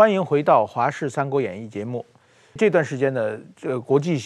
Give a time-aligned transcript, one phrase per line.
[0.00, 2.02] 欢迎回到《华视三国演义》节目。
[2.56, 4.16] 这段时间呢，这个国际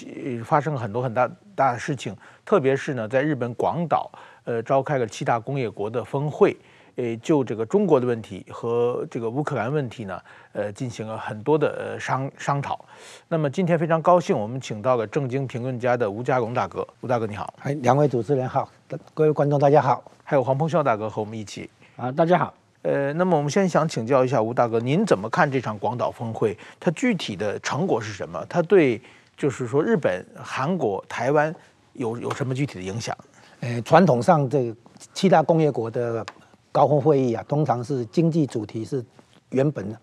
[0.45, 4.09] 发生很多很大大的事情，特别是呢，在日本广岛，
[4.45, 6.57] 呃，召开了七大工业国的峰会，
[6.95, 10.21] 呃，就这个中国的问题和这个乌克兰问题呢，
[10.53, 12.85] 呃，进行了很多的呃商商讨。
[13.27, 17.53] 那么今天非常高兴，我们请到了政经评论家的吴家龙大哥，吴大哥你好。
[17.65, 18.71] 哎，两位主持人好，
[19.13, 22.55] 各位观众大家好，还有黄鹏孝大哥和我们一起啊，大家好。
[22.85, 26.55] 呃，那么我们先想请教一下吴大哥，您怎么看这场广岛峰会？
[26.79, 28.45] 它具体的成果是什么？
[28.47, 29.01] 它对
[29.39, 31.53] 就是说日本、韩国、台湾
[31.95, 33.17] 有有什么具体的影响？
[33.61, 34.75] 呃，传统上这
[35.15, 36.23] 七大工业国的
[36.71, 39.03] 高峰会议啊，通常是经济主题是
[39.49, 39.97] 原本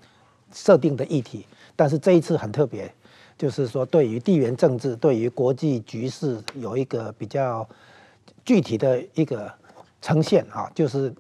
[0.51, 1.45] 设定的议题，
[1.75, 2.91] 但是这一次很特别，
[3.37, 7.69] 就是说对于地缘政治、对于国际局势有一个比较
[8.43, 9.53] 具体的一个
[10.01, 11.13] 呈现啊，就是。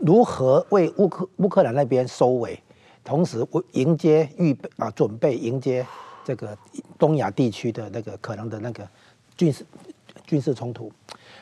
[0.00, 2.60] 如何为乌克乌克兰那边收尾，
[3.04, 5.86] 同时迎接预备啊，准备迎接
[6.24, 6.56] 这个
[6.98, 8.88] 东亚地区的那个可能的那个
[9.36, 9.64] 军事
[10.26, 10.90] 军事冲突。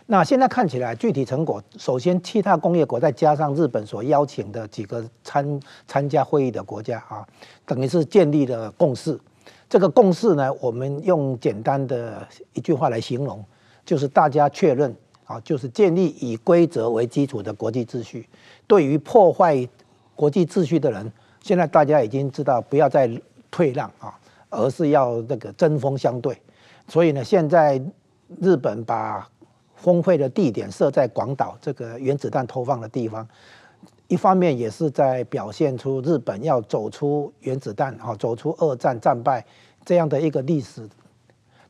[0.06, 7.26] 那现在看起来具体成果，首先七大工业国再加上日本所邀请的几个参参加会议的国家啊，
[7.64, 9.18] 等于是建立了共识。
[9.68, 13.44] 这个共识呢，我们用简单的一句话来形容，
[13.84, 14.96] 就是大家确认。
[15.28, 18.26] 啊，就是建立以规则为基础的国际秩序。
[18.66, 19.68] 对于破坏
[20.16, 21.12] 国际秩序的人，
[21.42, 23.08] 现在大家已经知道不要再
[23.50, 26.40] 退让啊，而是要那个针锋相对。
[26.88, 27.78] 所以呢，现在
[28.40, 29.28] 日本把
[29.76, 33.28] 峰会的地点设在广岛这个原子弹投放的地方，
[34.06, 39.44] 一方面也是在表现出日本要走出原子弹啊，走出二战战败
[39.84, 40.88] 这样的一个历史，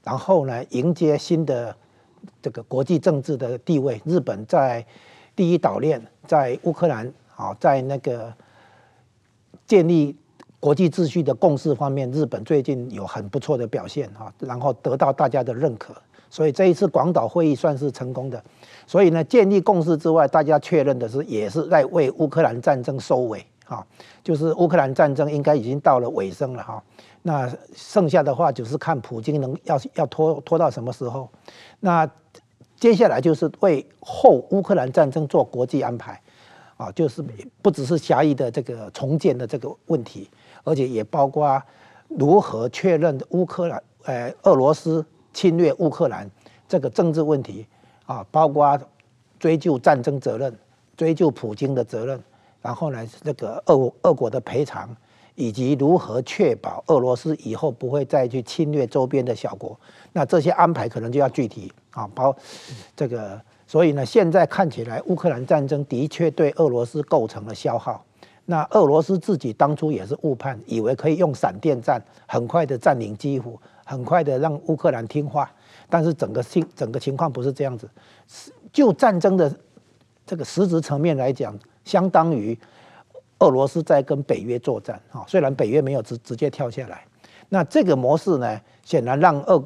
[0.04, 1.74] 然后呢，迎接新的。
[2.40, 4.84] 这个国际政治的地位，日本在
[5.36, 8.32] 第一岛链，在乌克兰啊，在那个
[9.66, 10.16] 建立
[10.60, 15.94] 国际秩序的共识方面，日本最近有很不错的表现哈，然后得到大家的认可，
[16.28, 18.42] 所以这一次广岛会议算是成功的。
[18.86, 23.86] 所以呢，建立共识之外，大家确认的是，也是在为乌克兰战争收尾哈，
[24.24, 26.82] 就是乌克兰战争应该已经到了尾声了哈。
[27.22, 31.28] 那剩下的话就是看普京能要要拖拖到什么时候。
[31.80, 32.08] 那
[32.76, 36.20] 接下来就是为后乌克兰战争做国际安排，
[36.76, 37.24] 啊，就是
[37.60, 40.30] 不只是狭义的这个重建的这个问题，
[40.62, 41.60] 而且也包括
[42.06, 46.30] 如何确认乌克兰，呃，俄罗斯侵略乌克兰
[46.68, 47.66] 这个政治问题，
[48.06, 48.78] 啊，包括
[49.40, 50.56] 追究战争责任，
[50.96, 52.22] 追究普京的责任，
[52.62, 54.96] 然后呢，这个俄俄国的赔偿。
[55.38, 59.78] 以及如何确保俄罗斯以后不会再去侵略周边的小国，
[60.12, 62.36] 那这些安排可能就要具体啊，包
[62.96, 68.04] 这个，所以呢，现在看起来乌克兰战争的确对俄罗斯构成了消耗。
[68.46, 75.48] 那俄罗斯自己当初也是误判，以为可以用闪电战很快的占领基辅，很快的让乌克兰听话，
[75.88, 77.88] 但是整个情整个情况不是这样子。
[78.72, 79.54] 就战争的
[80.26, 82.58] 这个实质层面来讲，相当于。
[83.40, 87.04] 俄罗斯在跟北约作战，哈，虽然北约没有直直接跳下来，
[87.48, 89.64] 那这个模式呢，显然让俄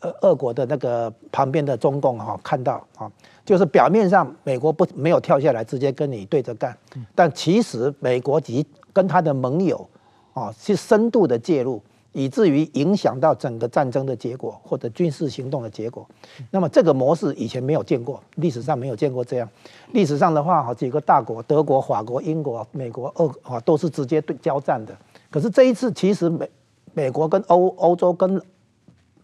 [0.00, 3.10] 俄俄国的那个旁边的中共哈看到啊，
[3.44, 6.76] 就是表面上美国不没有跳下来直接跟你对着干，
[7.14, 9.88] 但其实美国及跟他的盟友
[10.32, 11.82] 啊是深度的介入。
[12.12, 16.06] 以至于影响到整个战争的结果或者军事行动的结果，
[16.50, 19.48] 那么这个模式以前没有见过，历史上没有见过这样。
[19.92, 24.94] 历史上的话，哈几个大国，德国、法国、英国、美国、俄啊都是直接对交战的。
[25.30, 26.50] 可是这一次，其实美
[26.92, 28.40] 美国跟欧欧洲跟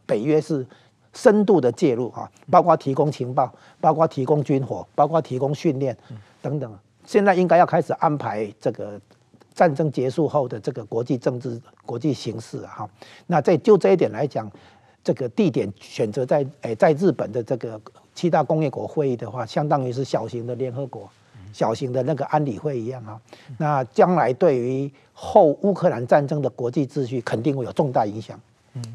[0.07, 0.67] 北约是
[1.13, 5.95] 深度的介入哈，包括提供情报，包括提供军火，包括提供训练
[6.41, 6.75] 等等。
[7.05, 8.99] 现在应该要开始安排这个。
[9.59, 12.91] 战争结束后的这个国际政治、国际形势啊，哈，
[13.27, 14.49] 那在就这一点来讲，
[15.03, 17.81] 这个地点选择在诶，在日本的这个
[18.15, 21.11] 七大工业国会议的话，相当于是小型的联合国、
[21.53, 23.21] 小型的那个安理会一样啊。
[23.59, 28.41] 那将来对于后乌克兰战争的国际秩序，肯定会有重大影响。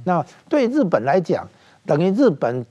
[0.06, 1.46] 那对日本来讲，
[1.86, 2.66] 等于日本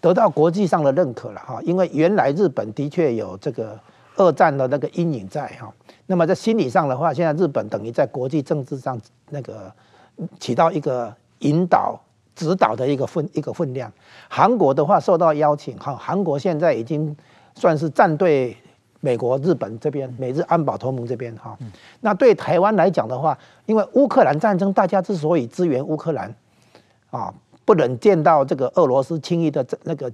[0.00, 3.78] 得到国际上的认可了哈，因为原来日本的确有这个。
[4.16, 5.72] 二战的那个阴影在哈，
[6.06, 8.98] 那么在心理上的话，现在日本等于在国际政治上
[9.30, 9.70] 那个
[10.40, 12.00] 起到一个引导、
[12.34, 13.92] 指导的一个分一个分量。
[14.28, 17.14] 韩国的话受到邀请哈，韩国现在已经
[17.54, 18.56] 算是站队
[19.00, 21.56] 美国、日本这边，美日安保同盟这边哈。
[22.00, 26.34] 那对台湾来讲的话，因为乌克兰战争，大家之所以支援乌克兰
[27.10, 27.32] 啊，
[27.66, 30.10] 不忍见到这个俄罗斯轻易的那个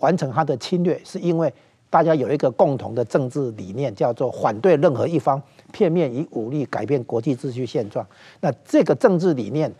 [0.00, 1.50] 完成他的侵略，是因为。
[1.90, 5.42] 大家有一个共同的政治理念，叫做反对任何一方
[5.72, 8.06] 片面以武力改变国际秩序现状。
[8.40, 9.70] 那这个政治理念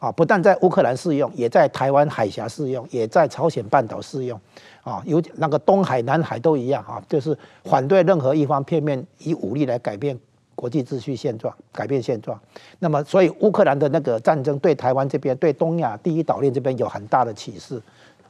[0.00, 4.38] 啊，不但在乌克兰适用，也在台湾海峡适用，也在朝鲜半岛适用。
[4.82, 10.18] 啊，有那个东海、南海都一样啊，就是反对任何一方片面以武力来改变
[10.54, 12.38] 国际秩序现状，改变现状。
[12.80, 17.80] 那么，所以乌克兰的那个战争对台湾这边、对东亚第一岛链这边有很大的启示。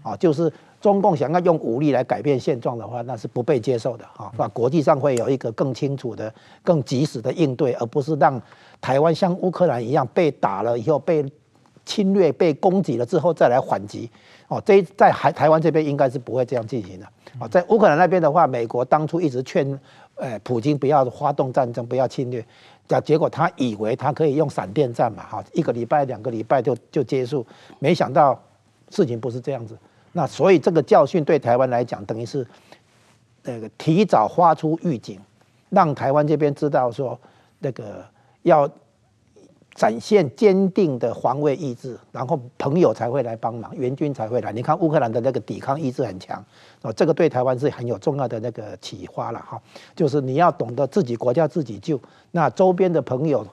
[0.03, 0.51] 啊，就是
[0.81, 4.31] 中共想要用武力来改变现状的话，那是不被接受的哈。
[4.37, 6.33] 那国际上会有一个更清楚的、
[6.63, 8.41] 更及时的应对，而不是让
[8.81, 11.25] 台湾像乌克兰一样被打了以后被
[11.85, 14.11] 侵略、被攻击了之后再来反击。
[14.49, 17.07] 哦，这在台台湾这边应该是不会这样进行的。
[17.39, 19.79] 啊，在乌克兰那边的话，美国当初一直劝，
[20.15, 22.45] 呃，普京不要发动战争，不要侵略。
[22.87, 27.45] 结结果他以为他可以用闪电战嘛，哈，一个礼拜、两个礼拜就就结束。
[27.81, 28.41] 没想到
[28.91, 29.77] 事情不是这样子。
[30.17, 32.47] 那所以这个教训对台湾来讲，等于是
[33.43, 35.21] 那个提早发出预警，
[35.69, 37.19] 让台湾这边知道说，
[37.59, 38.03] 那个
[38.43, 38.67] 要。
[39.77, 44.51] 展现坚定的防卫意志，然后朋友才会来帮忙，援军才会来。
[44.51, 46.43] 你看乌克兰的那个抵抗意志很强，
[46.81, 49.61] 哦，这个对台湾是很有重要的那个启发了哈。
[49.95, 53.47] 就是你要懂得自己国家自己救，那周边的朋友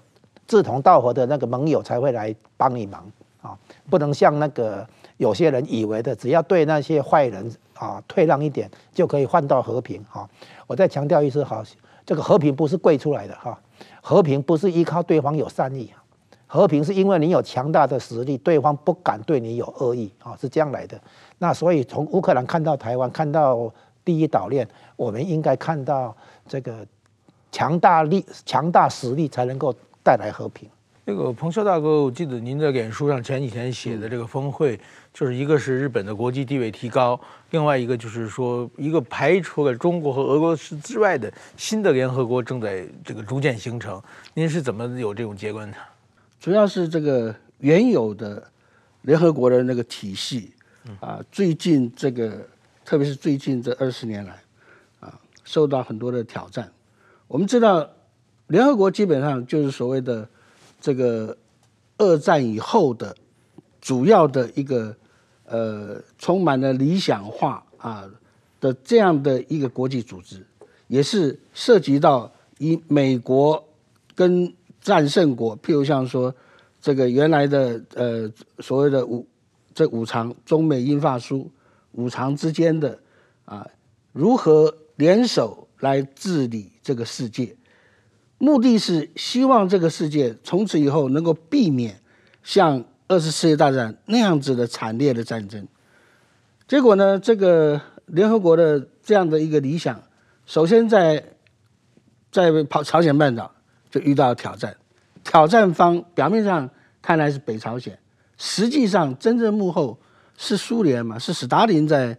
[0.48, 3.06] 志同道合的那个盟友才会来帮你忙
[3.42, 4.88] 啊，不能像那个
[5.18, 10.28] 有些人以为的，只要对那些坏人啊退让一点就可以换到和平哈。
[10.68, 11.64] 我再强调一次哈，
[12.06, 13.58] 这个和平不是跪出来的哈，
[14.02, 15.92] 和平不是依靠对方有善意。
[16.46, 21.00] 和平是因为你有强大的实力，对方不敢对你有恶意啊，是这样来的。
[21.40, 23.74] 那所以从乌克兰看到台湾，看到
[24.06, 26.16] 第一岛链，我们应该看到
[26.48, 26.86] 这个
[27.52, 29.74] 强大力、强大实力才能够
[30.04, 30.70] 带来和平。
[31.06, 34.80] 那个彭霄大哥，我记得您在脸书上前几天写的这个峰会，
[35.14, 37.20] 就是一个是日本的国际地位提高，
[37.52, 44.02] 另外一个就是说一个排除了中国和俄罗斯之外的新的联合国正在这个逐渐形成。
[44.34, 45.78] 您是怎么有这种结论的？
[46.40, 48.44] 主要是这个原有的
[49.04, 50.52] 联合国的那个体系
[51.00, 52.46] 啊，最近这个，
[52.84, 54.42] 特别是最近这二十年来
[55.00, 56.70] 啊，受到很多的挑战。
[57.28, 57.88] 我们知道，
[58.48, 60.28] 联合国基本上就是所谓的
[60.82, 61.38] 这个
[61.98, 63.16] 二战以后的
[63.80, 64.96] 主要的一个
[65.54, 68.10] 呃，充满了理想化啊
[68.60, 70.44] 的这样的一个国际组织，
[70.88, 73.64] 也是涉及到以美国
[74.16, 74.52] 跟
[74.82, 76.34] 战胜国，譬如像说，
[76.82, 79.28] 这个原来的呃所谓的五
[79.76, 81.48] 这五常中美英法苏
[81.92, 82.98] 五常之间的
[83.46, 83.68] 啊，
[84.12, 87.56] 如何联手来治理这个世界，
[88.40, 92.02] 目的是希望这个世界从此以后能够避免
[92.42, 95.68] 像二次世界大战那样子的惨烈的战争。
[96.68, 100.02] 结果呢，这个联合国的这样的一个理想，
[100.46, 101.24] 首先在
[102.32, 103.52] 在跑朝鲜半岛。
[103.92, 104.76] 就遇到挑战，
[105.24, 106.68] 挑战方表面上
[107.00, 107.96] 看来是北朝鲜，
[108.40, 109.96] 实际上真正幕后
[110.36, 112.18] 是苏联嘛，是史达林在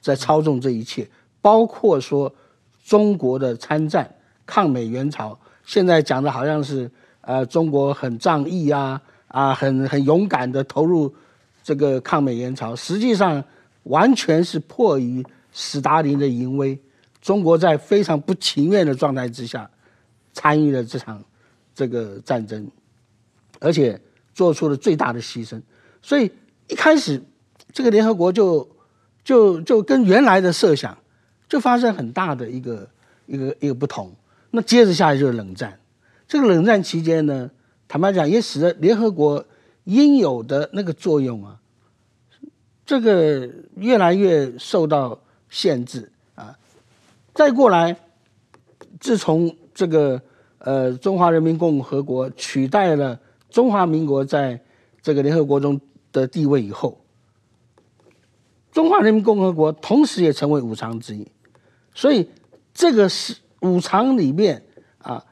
[0.00, 1.10] 在操纵这一切，
[1.42, 2.32] 包括说
[2.84, 4.08] 中国的参战
[4.46, 6.88] 抗美援朝，现在讲的好像是
[7.22, 9.02] 呃中国很仗义啊
[9.36, 11.14] 啊很很勇敢的投入
[11.62, 13.44] 这个抗美援朝，实际上
[13.82, 16.78] 完全是迫于斯大林的淫威，
[17.20, 19.68] 中国在非常不情愿的状态之下。
[20.32, 21.24] 参与了这场
[21.74, 22.70] 这个战争，
[23.58, 23.98] 而且
[24.34, 25.58] 做出了最大的牺牲，
[26.02, 26.30] 所以
[26.68, 27.22] 一开始
[27.72, 28.68] 这个联合国就
[29.24, 30.96] 就就跟原来的设想
[31.48, 32.86] 就发生很大的一个
[33.24, 34.14] 一个一个不同。
[34.50, 35.80] 那接着下来就是冷战，
[36.28, 37.50] 这个冷战期间呢，
[37.88, 39.44] 坦白讲也使得联合国
[39.84, 41.60] 应有的那个作用啊，
[42.84, 46.56] 这个越来越受到限制啊。
[47.34, 47.96] 再过来，
[48.98, 50.20] 自从这个
[50.58, 54.60] 呃，中华人民共和国取代了中华民国在
[55.00, 55.80] 这个联合国中
[56.12, 56.98] 的地位以后，
[58.72, 61.24] 中华人民共和国同时也成为五常之一，
[61.94, 62.28] 所以
[62.74, 64.60] 这个是五常里面
[64.98, 65.24] 啊，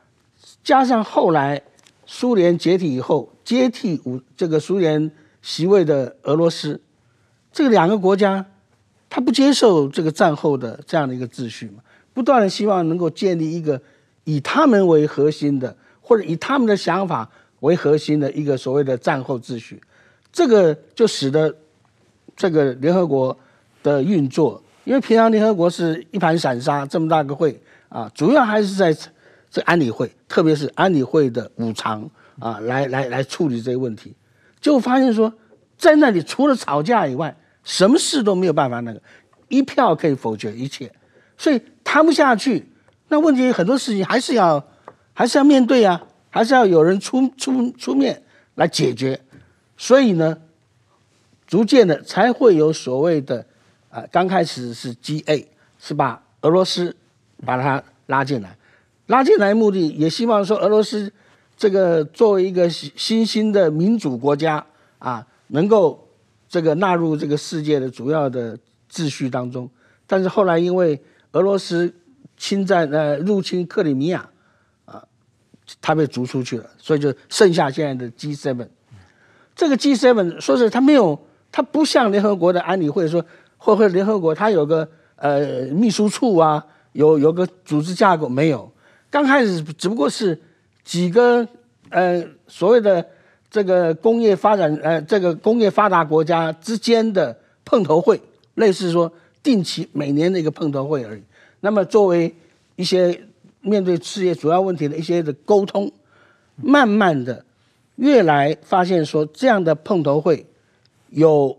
[0.62, 1.60] 加上后来
[2.06, 5.10] 苏联解体以后接替武这个苏联
[5.42, 6.80] 席位的俄罗斯，
[7.52, 8.44] 这两个国家，
[9.08, 11.82] 他不接受这个战后的这样的一个秩序嘛，
[12.12, 13.80] 不断的希望能够建立一个。
[14.26, 17.30] 以他们为核心的，或者以他们的想法
[17.60, 19.78] 为核心的一个所谓的战后秩序，
[20.32, 21.54] 这个就使得
[22.34, 23.36] 这个联合国
[23.82, 28.96] 的运作，因为平常联合国是一盘散沙，这么大个会啊，主要还是在
[29.54, 34.12] 这安理会，特别是安理会的五常啊，来来来处理这个问题，
[34.60, 35.32] 就发现说，
[35.78, 39.00] 在那里除了吵架以外，什么事都没有办法那个，
[39.46, 40.92] 一票可以否决一切，
[41.38, 42.68] 所以谈不下去。
[43.06, 44.66] 那问题很多事情还是要
[45.12, 48.24] 还是要面对啊，还是要有人出出出面
[48.56, 49.20] 来解决。
[49.76, 50.36] 所以呢，
[51.46, 53.46] 逐渐的才会有所谓的
[53.88, 55.46] 啊，刚开始是 GA，
[55.78, 56.96] 是把俄罗斯
[57.46, 58.56] 把它拉进来，
[59.06, 61.12] 拉进来目的也希望说俄罗斯
[61.56, 64.64] 这个作为一个新兴的民主国家
[64.98, 66.08] 啊，能够
[66.48, 68.58] 这个纳入这个世界的主要的
[68.90, 69.68] 秩序当中。
[70.06, 71.00] 但是后来因为
[71.32, 71.92] 俄罗斯
[72.36, 74.28] 侵占呃入侵克里米亚
[74.84, 75.04] 啊，
[75.80, 78.66] 他被逐出去了，所以就剩下现在的 G7。
[79.54, 81.18] 这个 G7 说是他没有，
[81.52, 83.24] 他不像联合国的安理会说，
[83.56, 88.72] 或者联合国他有个呃秘书处啊，有有个组织架构没有。
[89.14, 90.36] 刚开始只不过是
[90.82, 91.46] 几个
[91.90, 93.06] 呃所谓的
[93.48, 98.20] 这个工业发展呃这个工业发达国家之间的碰头会，
[98.54, 101.22] 类似说定期每年的一个碰头会而已。
[101.60, 102.34] 那么作为
[102.74, 103.22] 一些
[103.60, 105.92] 面对世界主要问题的一些的沟通，
[106.56, 107.44] 慢慢的。
[107.94, 110.44] 越来发现说这样的碰头会
[111.10, 111.56] 有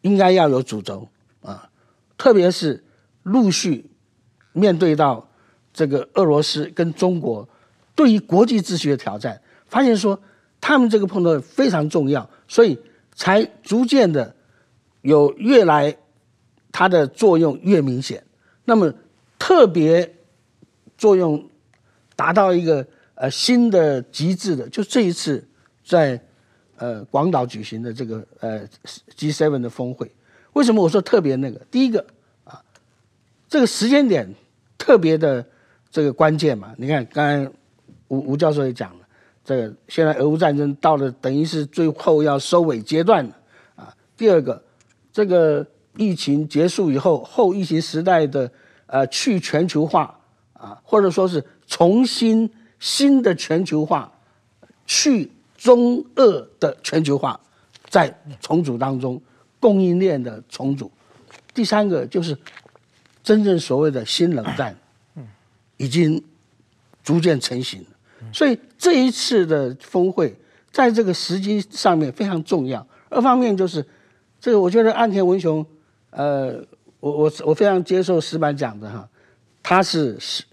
[0.00, 1.06] 应该要有主轴
[1.42, 1.70] 啊，
[2.18, 2.82] 特别是
[3.22, 3.88] 陆续
[4.52, 5.28] 面对到
[5.76, 7.48] 这个俄罗斯跟中国
[7.94, 10.18] 对于国际秩序的挑战，发现说
[10.60, 12.76] 他们这个碰头会非常重要，所以
[13.14, 14.34] 才逐渐的
[15.02, 15.94] 有越来
[16.72, 18.24] 它的作用越明显。
[18.64, 18.92] 那么
[19.38, 20.16] 特别
[20.96, 21.48] 作用
[22.16, 22.84] 达到一个。
[23.18, 25.42] 呃，新的极致的，就这一次
[25.82, 26.20] 在
[26.76, 28.68] 呃广岛举行的这个呃
[29.16, 30.14] G7 的峰会，
[30.52, 31.58] 为什么我说特别那个？
[31.70, 32.04] 第一个
[32.44, 32.62] 啊，
[33.48, 34.34] 这个时间点
[34.76, 35.42] 特别的
[35.96, 36.74] 这个关键嘛。
[36.76, 37.50] 你看，刚才
[38.08, 39.06] 吴吴教授也讲了，
[39.42, 43.34] 这个现在俄乌战争到了等于是最后要收尾阶段了
[43.76, 43.96] 啊。
[44.14, 44.62] 第二个，
[45.10, 48.52] 这个疫情结束以后，后疫情时代的
[48.86, 50.14] 呃去全球化
[50.52, 52.50] 啊，或者说是重新。
[52.78, 54.12] 新的全球化，
[54.84, 57.40] 去中俄的全球化，
[57.88, 59.18] 在重组当中，
[59.58, 60.92] 供应链的重组。
[61.54, 62.36] 第三个就是
[63.22, 64.76] 真正所谓的新冷战，
[65.76, 66.22] 已经
[67.02, 67.84] 逐渐成型。
[68.32, 70.34] 所以这一次的峰会，
[70.70, 72.86] 在这个时机上面非常重要。
[73.08, 73.84] 二方面就是
[74.40, 75.64] 这个，我觉得岸田文雄，
[76.10, 76.62] 呃，
[77.00, 79.08] 我我我非常接受石板讲的哈，
[79.62, 80.44] 他是时。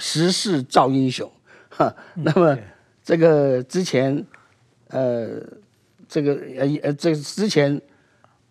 [0.00, 1.30] 时势造英雄，
[1.68, 1.94] 哈。
[2.14, 2.58] 那么
[3.04, 4.26] 这个之前，
[4.88, 5.40] 呃，
[6.08, 7.80] 这个呃呃，这个之前，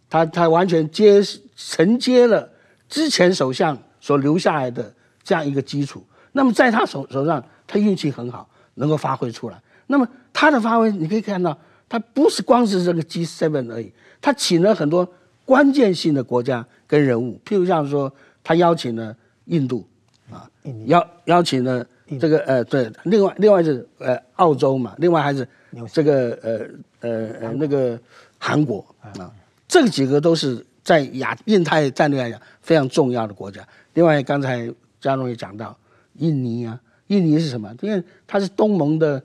[0.10, 1.22] 他他完全接
[1.58, 2.50] 承接了
[2.88, 6.04] 之前首相所留下来的这样一个基础。
[6.32, 9.62] 那么在他手手上，他运气很好，能够发挥出来。
[9.88, 15.08] 那么他的发挥，你可以看到，他不是光是这个 G7 而已，他请了很多
[15.46, 18.12] 关键性的国家跟人物，譬如像说，
[18.44, 19.16] 他邀请了
[19.46, 19.88] 印度。
[20.32, 20.50] 啊，
[20.86, 21.86] 邀邀请了
[22.20, 25.48] 这个呃，对，另外另外是呃澳洲嘛，另外还是
[25.92, 26.60] 这个呃
[27.02, 28.00] 呃呃那个
[28.40, 29.30] 韩国啊，
[29.68, 33.62] 这几个都是在亚印太战略来讲非常重要的国家。
[33.94, 35.78] 另外刚才佳龙也讲到
[36.14, 37.76] 印尼啊，印尼是什么？
[37.82, 39.22] 因为它是东盟的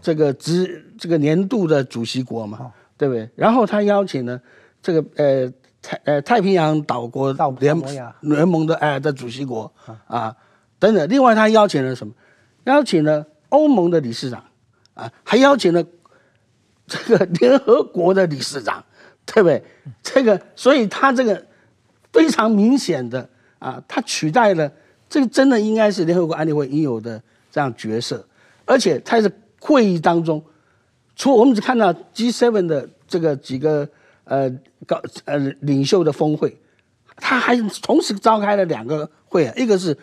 [0.00, 3.28] 这个执这个年度的主席国嘛，对不对？
[3.36, 4.40] 然后他邀请了
[4.82, 5.52] 这个呃。
[5.80, 7.80] 太呃太平洋岛国联
[8.20, 9.72] 联盟的哎的主席国
[10.08, 10.36] 啊
[10.80, 12.12] 等等，另外他邀请了什么？
[12.64, 14.42] 邀请了欧盟的理事长
[14.94, 15.82] 啊，还邀请了
[16.84, 18.84] 这个联合国的理事长，
[19.24, 19.62] 对不对？
[20.02, 21.46] 这个所以他这个
[22.12, 23.26] 非常明显的
[23.60, 24.70] 啊，他取代了
[25.08, 28.26] 这个真的应该是联合国安理会应有的这样角色，
[28.64, 30.42] 而且他是会议当中，
[31.16, 33.88] 除我们只看到 G7 的这个几个。
[34.30, 34.46] 呃，
[34.86, 36.54] 高呃领袖的峰会，
[37.16, 39.96] 他还同时召开了两个会啊，一个是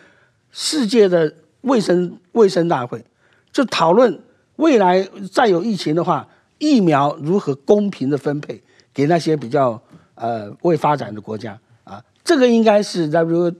[0.50, 3.04] 世界的卫生卫生大会，
[3.52, 4.20] 就讨论
[4.56, 8.60] 未来再有疫情的话，疫苗如何公平的分配
[8.92, 9.80] 给那些比较
[10.16, 13.54] 呃未发展的国家啊，这个应该是 W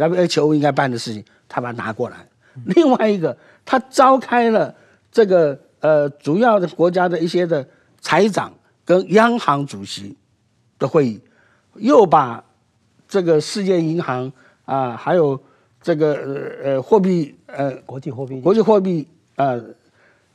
[0.00, 2.26] WHO 应该办的事情，他把它拿过来。
[2.64, 4.74] 另外一个，他召开了
[5.12, 7.66] 这个呃主要的国家的一些的
[8.00, 8.52] 财长。
[8.82, 10.16] 跟央行主席
[10.76, 11.20] 的会议，
[11.76, 12.42] 又把
[13.06, 14.32] 这个世界银行
[14.64, 15.40] 啊，还有
[15.80, 19.62] 这个呃呃货币呃国际货币国际货币呃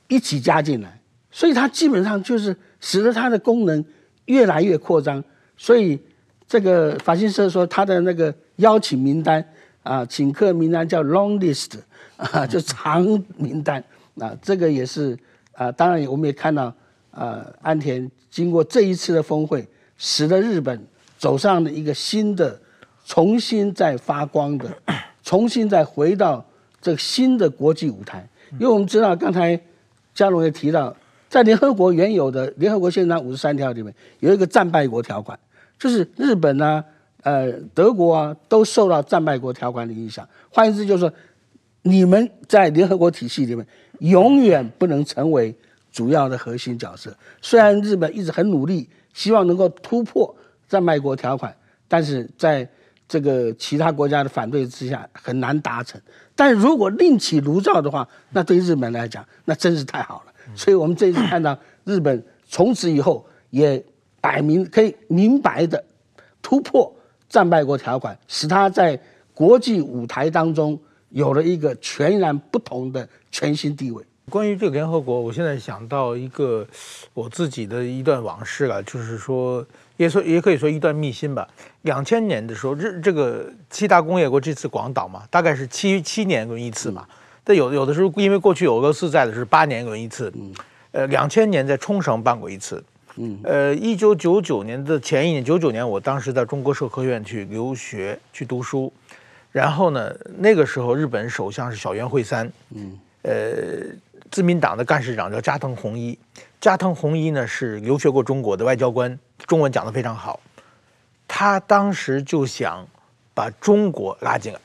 [0.08, 0.98] 一起加进来，
[1.32, 3.84] 所以它基本上就是使得它的功能
[4.26, 5.22] 越来越扩张。
[5.58, 6.00] 所以
[6.48, 9.46] 这个法新社说，他的那个邀请名单
[9.86, 11.78] 啊，请客名单叫 long list
[12.18, 13.06] 啊，就长
[13.38, 13.84] 名单
[14.18, 15.16] 啊，这个也是
[15.54, 16.74] 啊，当然我们也看到
[17.12, 18.10] 啊，安田。
[18.32, 19.66] 经过这一次的峰会，
[19.98, 20.86] 使得日本
[21.18, 22.60] 走上了一个新的
[23.06, 24.68] 重新再发光的，
[25.24, 26.44] 重新再回到
[26.82, 28.28] 这个新的国际舞台。
[28.54, 29.58] 因为我们知道，刚才
[30.14, 30.94] 佳龙也提到，
[31.30, 35.40] 在联合国原有的联合国宪章五十三条里面有一个战败国条款，
[35.78, 36.84] 就是日本啊、
[37.26, 40.28] 呃德国啊都受到战败国条款的影响。
[40.52, 41.12] 换言之，就是说
[41.82, 43.66] 你们在联合国体系里面
[44.00, 45.54] 永远不能成为
[45.92, 47.16] 主要的核心角色。
[47.42, 50.34] 虽然日本一直很努力，希望能够突破
[50.70, 51.56] 战败国条款，
[51.88, 52.68] 但是在
[53.08, 56.00] 这个其他国家的反对之下很难达成。
[56.36, 60.34] 但如果另起炉灶的话，那对日本来讲，那真是太好了。
[60.56, 63.84] 所以，我们这次看到日本从此以后也
[64.22, 65.84] 摆明可以明白的
[66.42, 66.95] 突破
[67.36, 68.98] 战败国条款，使他在
[69.34, 74.02] 国际舞台当中有了一个全然不同的全新地位。
[74.30, 76.66] 关于这个联合国，我现在想到一个
[77.14, 79.66] 我自己的一段往事啊，就是说，
[79.98, 81.46] 也说也可以说一段秘辛吧。
[81.82, 87.06] 两千年的时候，日这个七大工业国这次广岛嘛，大概是七七年轮一次嘛。
[87.44, 90.32] 但有有的时候，因为过去有俄罗斯在的是八年轮一次。
[90.34, 90.54] 嗯
[90.92, 92.82] 呃，两千年在冲绳办过一次。
[93.44, 98.92] 呃，一九九九年的前一年，九九年我当时在中国社科院去留学去读书，
[99.52, 102.52] 然后呢，那个时候日本首相是小渊惠三。
[102.72, 103.34] 嗯呃。
[104.32, 106.18] 自民党的干事长叫加藤弘一，
[106.60, 110.40] 加藤弘一呢是留学过中国的外交官，中文讲得非常好。
[111.26, 112.86] 他当时就想
[113.34, 114.60] 把中国拉进来，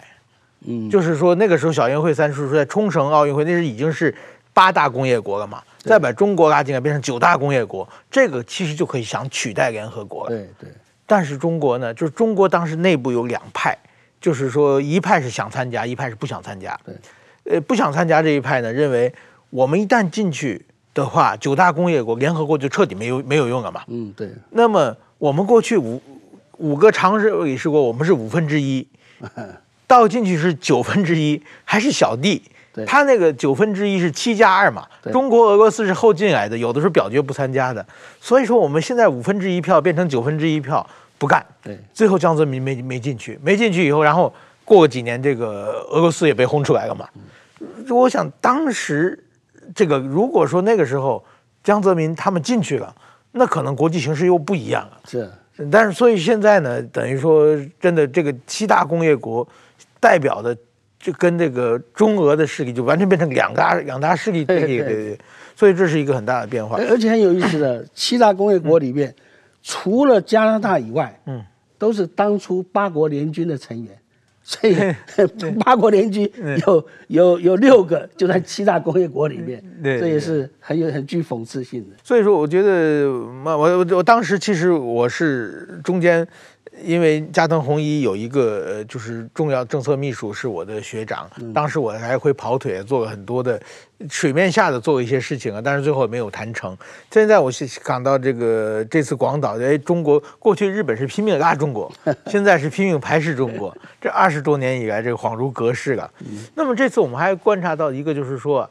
[0.66, 4.12] 嗯，就是说那个时候小渊惠三是说在冲绳奥运会那是已经是
[4.52, 10.30] 八大工业国了嘛，再把中国拉进来变成九大工业国，这个其实就可以想取代联合国了。
[10.30, 10.70] 对对。
[11.06, 13.76] 但是中国呢，就是中国当时内部有两派，
[14.20, 16.78] 就是说一派是想参加，一派是不想参加。
[16.84, 16.94] 对。
[17.44, 19.12] 呃，不想参加这一派呢，认为。
[19.52, 23.82] 我们一旦进去的话，九大工业国联合国就彻底没有没有用了嘛。
[23.88, 24.30] 嗯，对。
[24.50, 26.00] 那么我们过去五
[26.58, 28.86] 五个常任理事国，我们是五分之一，
[29.88, 32.40] 到进去是九分之一，还是小弟。
[32.72, 32.84] 对。
[32.84, 34.86] 他那个九分之一是七加二嘛。
[35.12, 37.84] 中国、俄罗斯是后进来的，有的时候表决不参加的。
[38.20, 40.86] 所以说我们现在五分之一票变成九分之一票
[41.18, 41.44] 不干。
[41.62, 41.78] 对。
[41.92, 44.32] 最后江泽民没没进去，没进去以后，然后
[44.64, 47.08] 过个几年，这个俄罗斯也被轰出来了嘛。
[47.88, 49.24] 我想当时。
[49.72, 51.24] 这个如果说那个时候
[51.62, 52.92] 江泽民他们进去了，
[53.30, 55.00] 那可能国际形势又不一样了。
[55.06, 55.30] 是，
[55.70, 59.46] 但是所以现在呢，等于说真的这个七大工业国
[60.00, 60.56] 代表的
[61.00, 65.18] 就跟这个中俄的势力就完全变成两大两大势力对对对，
[65.56, 66.76] 所以这是一个很大的变化。
[66.76, 69.14] 而且很有意思的，七大工业国里面，
[69.62, 71.42] 除了加拿大以外，嗯，
[71.78, 73.96] 都是当初八国联军的成员。
[74.42, 74.76] 所以
[75.64, 76.30] 八国联军
[76.66, 81.96] 有有有六个就在七大工业国里面，对这也是很有很具讽刺性的。
[82.04, 86.28] 所以说，我觉得我我我当时其实我是中间。
[86.84, 93.60] 因为加藤弘一有一个呃，就是重要政策秘书是我的学长，当时我还会跑腿做了很多的
[94.08, 96.76] 水面下的做一些事情啊，但是最后没有谈成。
[97.10, 101.92] 现在我想到这个这次广岛，哎，中国过去日本是拼命拉中国，
[102.26, 106.10] 现在是拼命排斥中国，这二十多年以来这个恍如隔世了。
[106.54, 108.68] 那么这次我们还观察到一个，就是说。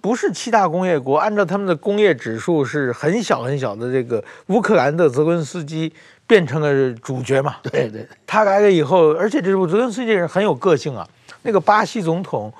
[0.00, 3.90] 不是七大工业国，按照他们的工业指数是很小很小的。
[3.90, 5.90] 这个乌克兰的泽伦斯基
[6.26, 7.56] 变成了主角嘛？
[7.62, 11.08] 对对，他来了以后，而且这部泽连斯基人很有个性啊。
[11.42, 12.52] 那个巴西总统，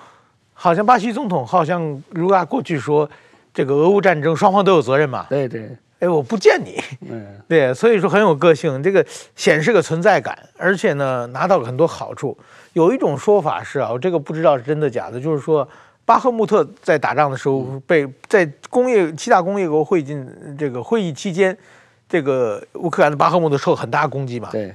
[0.53, 3.09] 好像巴西总统好像如果过去说
[3.53, 5.27] 这个俄乌战争双方都有责任嘛？
[5.29, 12.37] 对对，哎，我不见你，嗯，对，所以说很有个性，这个显示个存在感，而且呢拿到了很多好处。
[12.75, 15.69] 有一种说法是啊，我这个不知道是真的假的，就是说。
[16.07, 21.57] 巴赫穆特在打仗的时候被在工业七大工业国会进这个会议期间，
[22.15, 24.49] 这个乌克兰的巴赫穆特受很大攻击嘛？
[24.53, 24.73] 对，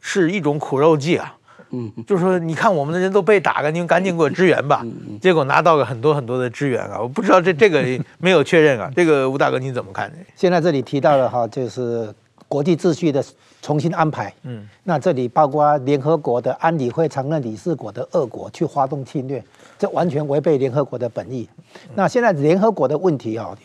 [0.00, 1.36] 是一种苦肉计啊。
[1.70, 4.86] 嗯，就是说，你看我们的人都被打了，你们赶紧给我支援吧。
[5.20, 7.00] 结果拿到了很多很多的支援啊！
[7.00, 7.82] 我不知道这这个
[8.18, 8.88] 没有确认啊。
[8.94, 10.08] 这个吴大哥你怎么看？
[10.36, 12.14] 现在这里提到了哈，就是
[12.46, 13.20] 国际秩序的
[13.60, 14.32] 重新安排。
[14.44, 19.42] 嗯，那这里包括联合国的安理会常任理事国的俄国去发动侵略。
[19.76, 21.48] 这完全违背联合国的本意。
[21.96, 23.58] 那现在联合国的问题啊，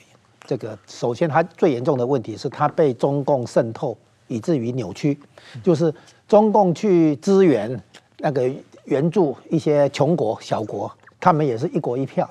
[0.51, 3.95] 这个首先它最严重的问题是它被中共渗透，
[4.27, 5.17] 以至于扭曲。
[5.63, 5.93] 就是
[6.27, 7.81] 中共去支援
[8.17, 8.51] 那个
[8.83, 12.29] 援助一些穷国小国，他们也是一国一票。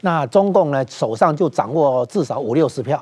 [0.00, 3.00] 那中共呢手上就掌握至少五六十票。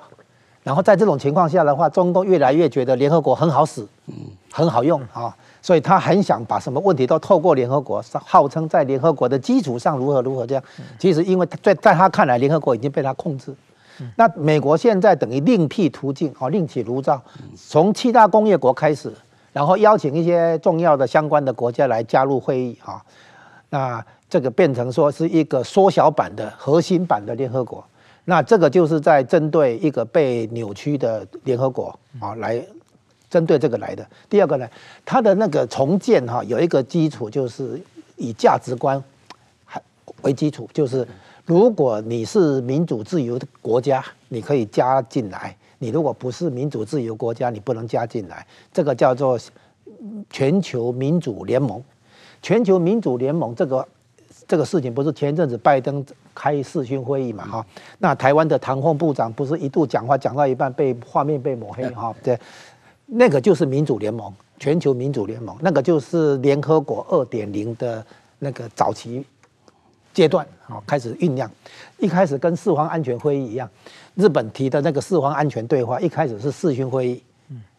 [0.63, 4.15] 然后在这种情况下的话，中共越来越觉得联合国很好使，嗯，
[4.53, 5.35] 很好用啊。
[5.63, 10.63] 所以他很想把什么问题都透过联合国，号称在联合国的基础上如何如何这样。
[10.99, 13.55] 其实因为在在他看来，联合国已经被他控制。
[14.17, 17.21] 那美国现在等于另辟途径，哦，另起炉灶，
[17.57, 19.13] 从七大工业国开始，
[19.53, 23.05] 然后邀请一些重要的相关的国家来加入会议哈。
[23.71, 27.85] 那这个变成说是一个缩小版的核心版的联合国。
[28.25, 32.63] 那这个就是在针对一个被扭曲的联合国啊，来
[33.31, 34.07] 针对这个来的。
[34.29, 34.69] 第二个呢，
[35.05, 37.81] 它的那个重建哈，有一个基础就是
[38.17, 39.03] 以价值观
[39.65, 39.81] 还
[40.21, 41.09] 为基础，就是
[41.49, 48.47] 如果你是民主自由的国家，你可以加进来；你如果不是民主自由国家，你不能加进来。
[48.71, 49.39] 这个叫做
[50.29, 51.83] 全球民主联盟。
[52.43, 53.89] 全球民主联盟这个。
[54.47, 56.03] 这个事情不是前阵子拜登
[56.35, 57.45] 开视讯会议嘛？
[57.47, 57.67] 哈，
[57.99, 62.15] 那台湾的唐凤部长不是一度讲话讲到一半被画面被抹黑哈？
[62.23, 62.39] 对，
[63.05, 68.03] 那个就是民主联盟，全球民主联盟，那个就是联合国二点零的
[68.39, 69.23] 那个早期
[70.19, 71.49] 阶段啊，开始酝酿。
[71.99, 73.71] 一开始跟四方安全会议一样，
[74.17, 77.23] 日本提的那个四方安全对话，一开始是视讯会议，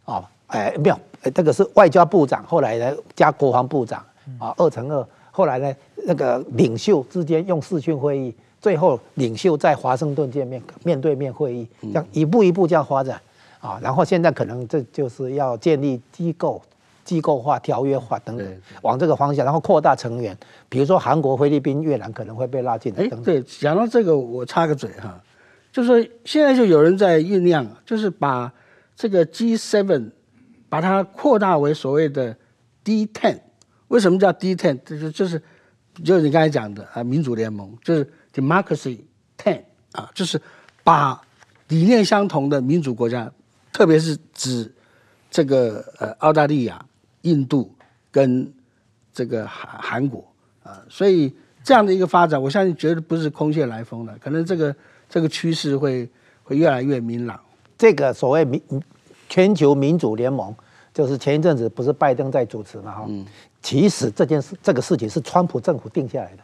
[0.06, 0.98] 啊，哎，没有，
[1.36, 4.02] 这个是外交部长，后来呢加国防部长
[4.40, 5.06] 啊，二乘二。
[5.32, 5.76] 后来呢，
[6.06, 13.20] 那个领袖之间用视讯会议，最后领袖在华盛顿见面，面对面会议，这样一步一步这样发展
[13.60, 13.78] 啊。
[13.84, 16.62] 然后现在可能这就是要建立机构、
[17.10, 20.38] 机构化、条约化等等，往这个方向，然后扩大成员，
[20.70, 23.24] 比如说韩国、菲律宾、越南可能会被拉进来等等。
[23.24, 25.20] 对，讲到这个，我插个嘴哈，
[25.72, 28.54] 就是说现在就有人在酝酿，就是把
[28.96, 30.12] 这个 G7
[30.70, 32.38] 把它扩大为所谓的
[32.86, 33.40] D10。
[33.88, 34.80] 为什么叫 D10？
[34.86, 35.42] 就是就是，
[36.06, 39.00] 就是你刚才讲的啊，民主联盟就是 Democracy
[39.36, 40.40] Ten 啊，就是
[40.84, 41.20] 把
[41.70, 43.32] 理念相同的民主国家，
[43.74, 44.72] 特别是指
[45.32, 46.86] 这个呃澳大利亚、
[47.22, 47.72] 印度
[48.12, 48.52] 跟
[49.14, 50.24] 这个韩韩国
[50.64, 54.76] 啊，所以这样的一个发展，我相信绝对不是空穴来风的，可能这个
[55.10, 56.10] 这个趋势会
[56.44, 57.40] 会越来越明朗。
[57.78, 58.62] 这个所谓民
[59.28, 60.54] 全球民主联盟，
[60.94, 63.06] 就是前一阵子不是拜登在主持嘛哈。
[63.08, 63.26] 嗯
[63.62, 66.44] 其实这件事，这个事情是川普政府定下来的。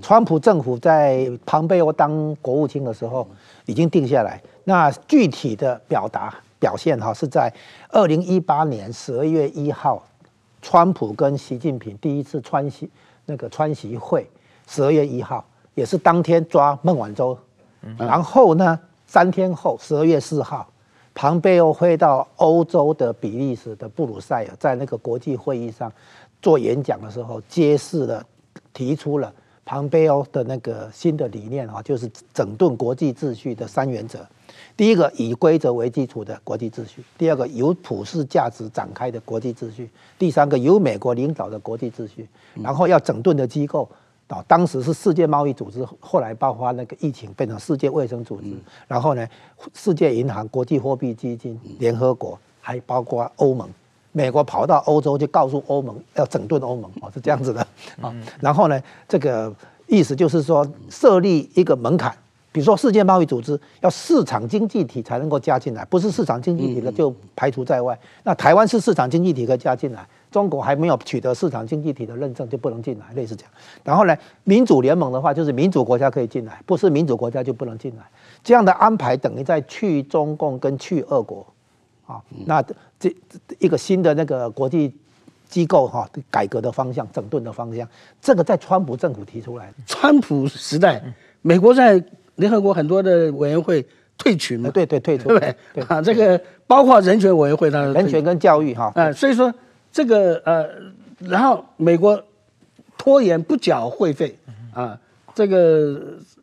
[0.00, 3.28] 川普政府在庞贝欧当国务卿的时候
[3.66, 4.40] 已经定下来。
[4.62, 6.32] 那具体的表达
[6.64, 7.52] 表现哈，是在
[7.90, 10.02] 二零一八年十二月一号，
[10.62, 12.88] 川普跟习近平第一次川习
[13.26, 14.26] 那个川习会，
[14.66, 17.36] 十二月一号也是当天抓孟晚舟。
[17.98, 20.66] 然后呢，三天后十二月四号，
[21.12, 25.92] 庞贝欧飞到欧洲的比利时的布鲁塞尔，在那个国际会议上。
[26.40, 28.24] 做演讲的时候，揭示了、
[28.72, 29.30] 提出了
[29.66, 34.26] 庞贝欧的那个新的理念啊，就是整顿国际秩序的三原则。
[34.76, 39.86] 第一个，以规则为基础的国际秩序；第二个，由普世价值展开的国际秩序；
[40.18, 42.28] 第三个，由美国领导的国际秩序。
[42.54, 43.88] 然后要整顿的机构
[44.28, 48.46] 啊，当时是世界贸易组织，后来爆发那个疫情，变成世界卫生组织。
[48.88, 49.26] 然后呢，
[49.74, 53.68] 世界银行、国际货币基金、联合国，还包括欧盟。
[54.16, 57.60] 美国跑到欧洲去告诉欧盟要整顿欧盟哦，是这样子的
[58.00, 58.14] 啊。
[58.40, 59.52] 然后呢，这个
[59.88, 62.16] 意思就是说设立一个门槛，
[62.54, 67.98] 比如说世界贸易组织要市场经济体才能够加进来，不是市场经济体的就排除在外。
[68.22, 73.50] 那台湾是市场经济体可以加进来，中国还没有取得市场经济体的认证就不能进来，类似这样。
[73.82, 78.04] 然后呢，民主联盟的话就是民主国家可以进来，不是民主国家就不能进来。
[78.44, 81.44] 这样的安排等于在去中共跟去俄国。
[82.06, 82.62] 啊，那
[83.00, 83.12] 这
[83.58, 84.94] 一个新的那个国际
[85.48, 87.88] 机构哈，改革的方向、整顿的方向，
[88.20, 89.72] 这个在川普政府提出来。
[89.86, 91.02] 川普时代，
[91.42, 92.00] 美国在
[92.36, 93.84] 联合国很多的委员会
[94.18, 94.70] 退群嘛？
[94.70, 95.28] 对对，退出。
[95.28, 95.56] 对不对？
[95.74, 98.92] 对啊，这个包括人权委员会，它人权跟教育哈。
[98.94, 99.52] 啊，所以说
[99.92, 100.68] 这个呃，
[101.20, 102.22] 然后美国
[102.96, 104.38] 拖延不缴会费
[104.72, 104.98] 啊，
[105.34, 106.00] 这个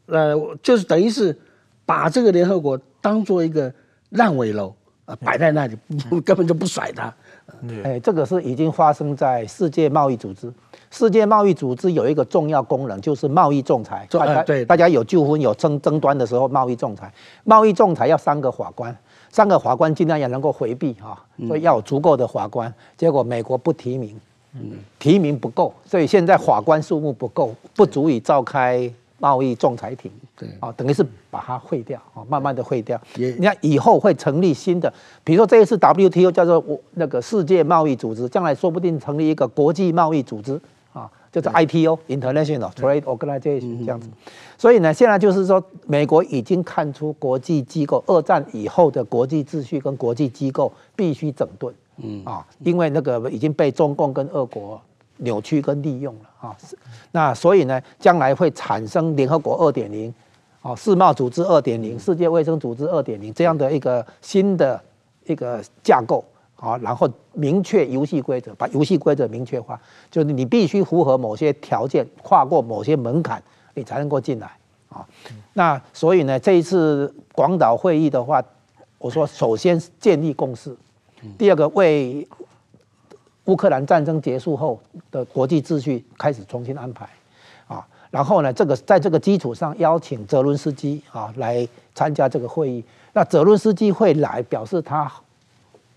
[0.07, 1.37] 呃，就是等于是
[1.85, 3.73] 把这个联合国当做一个
[4.09, 4.73] 烂尾楼
[5.05, 5.15] 啊。
[5.23, 5.77] 摆在那里，
[6.25, 7.13] 根本就不甩它。
[7.83, 10.51] 哎，这个是已经发生在世界贸易组织。
[10.91, 14.05] 世界贸易组织有一个重要功能，就是贸易仲裁。
[14.11, 17.11] 大家对大家有纠纷、有争争端的时候，贸易仲裁。
[17.45, 18.95] 贸易仲裁要三个法官，
[19.31, 22.71] 三个法官尽量也能够回避哈，所以要有足够的法官。
[22.97, 24.19] 结果美国不提名，
[24.99, 28.91] 提名不够，所以现在法官数目不够，不足以召开。
[29.17, 32.99] 贸易仲裁庭，对，啊，等于是把它废掉，啊，慢慢的废掉。
[33.13, 34.91] 你看以后会成立新的，
[35.23, 40.59] 比如说这一次 WTO 叫做我那个世界贸易组织，将来说不定成立一个国际贸易组织，啊，
[41.31, 44.09] 叫做 ITO International Trade Organization 这样子。
[44.57, 52.23] 所以呢，现在就是说，美国已经看出国际机构二战以后的国际秩序跟国际机构必须整顿，嗯。
[52.25, 54.81] 啊，因为那个已经被中共跟俄国。
[55.23, 56.57] 扭曲跟利用了啊，
[57.11, 60.11] 那所以呢，将来会产生联合国二点零，
[60.63, 64.81] 啊，世贸组织二点零，世界卫生组织二点零这样的一个新的
[65.27, 66.25] 一个架构
[66.61, 73.41] 啊，然后明确游戏规则，把游戏规则明确化，就是你必须符合某些条件，跨过某些门槛，
[73.73, 74.51] 你才能够进来
[74.87, 75.03] 啊。
[75.53, 78.43] 那所以呢，这一次广岛会议的话，
[78.99, 80.77] 我说首先建立共识，
[81.35, 82.27] 第二个为
[83.45, 87.09] 乌克兰战争结束后的国际秩序开始重新安排
[87.65, 87.83] 啊。
[88.11, 92.85] 然后呢，这个在这个基础上邀请泽伦斯基啊来参加这个会议。
[93.13, 95.11] 那泽伦斯基会来，表示他。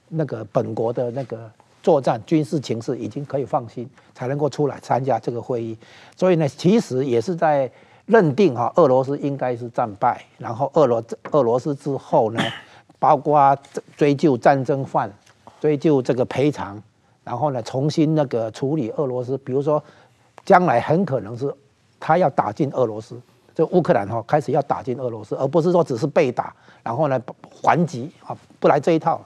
[0.09, 1.51] 那个本国的那个
[1.83, 5.77] 作战军事情势已经可以放心，才能够出来参加这个会议。
[6.17, 7.71] 所以呢，其实也是在
[8.07, 12.43] 认定哈，俄罗斯应该是战败，然后俄罗俄罗斯之后呢，
[12.99, 13.57] 包括
[13.97, 15.11] 追究战争犯，
[15.61, 16.83] 追究这个赔偿，
[17.23, 19.83] 然后呢，重新那个处理俄罗斯，比如说
[20.45, 21.53] 将来很可能是
[21.99, 23.19] 他要打进俄罗斯，
[23.55, 27.21] 就乌克兰哈开始要打进俄罗斯，而不是说只是被打，然后呢
[27.63, 29.21] 还击啊，不来这一套。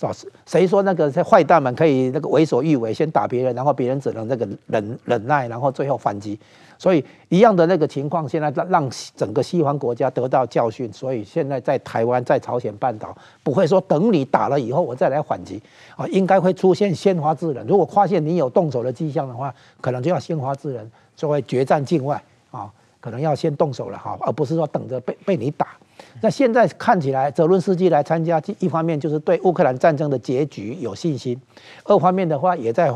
[0.00, 0.10] 找
[0.46, 6.38] 谁说那个坏蛋们可以那个为所欲为，先打别人，然后别人只能那个忍忍耐，然后最后反击。
[6.78, 10.90] 所以一样的那个情况，现在让让整个西方国家得到教训。
[10.90, 15.60] 所以现在在台湾、在朝鲜半岛，不会说等你打了以后我再来反击
[15.94, 17.66] 啊，应该会出现先发制人。
[17.66, 25.76] 如果发现你有动手的迹象的话，可能就要先发制人，就会决战境外啊，可能要先动手了哈，而不是说等着被被你打。
[26.22, 31.40] 那现在看起来，泽伦斯基来参加，一方面就是对乌克兰战争的结局有信心，
[31.84, 32.94] 二方面的话也在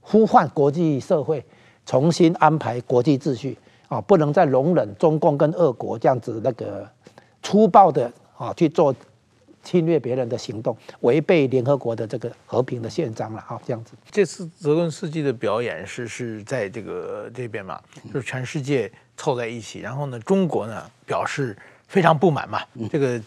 [0.00, 1.44] 呼唤国际社会
[1.84, 6.88] 重新安排国际秩序啊，不能再容忍中共跟俄国这样子那个
[7.42, 8.94] 粗暴的啊去做
[9.64, 13.94] 侵略别人的行动，违背联合国的这个和平的宪章了啊，这样子。
[14.10, 17.80] 这次泽伦斯基的表演是是在这个这边嘛，
[18.12, 21.56] 就是全世界凑在一起，然后呢，中国呢表示。
[21.92, 22.58] 非常不满嘛，
[22.90, 23.18] 这个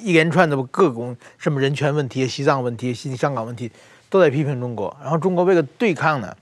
[0.00, 3.68] 一一连串的各种什么人权问题、西藏问题、新香港问题，
[4.08, 4.96] 都在批评中国。
[5.02, 6.32] 然后中国为了对抗呢，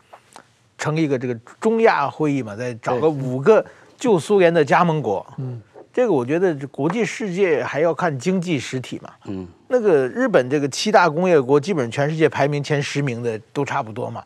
[0.77, 3.65] 成立一个这个中亚会议嘛，再找个五个
[3.97, 5.27] 旧苏联的加盟国。
[5.39, 5.59] 嗯，
[5.95, 9.11] 这个我觉得国际世界还要看经济实体嘛。
[9.25, 14.23] 嗯，那个日本这个七大工业国，基本上全世界排名前十名的都差不多嘛。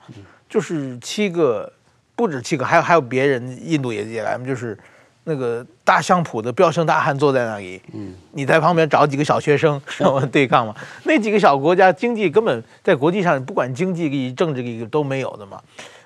[0.49, 1.73] 就是七个，
[2.17, 4.77] 不止七个，还有还有别人，印度也也来嘛，就是。
[5.31, 10.75] 那个大相扑的彪形大汉坐在那里，嗯，你在旁边找几个小学生，然后对抗嘛？
[11.05, 15.61] 那几个小国家经济根本在国际上不管经济利益、政治利益都没有的嘛，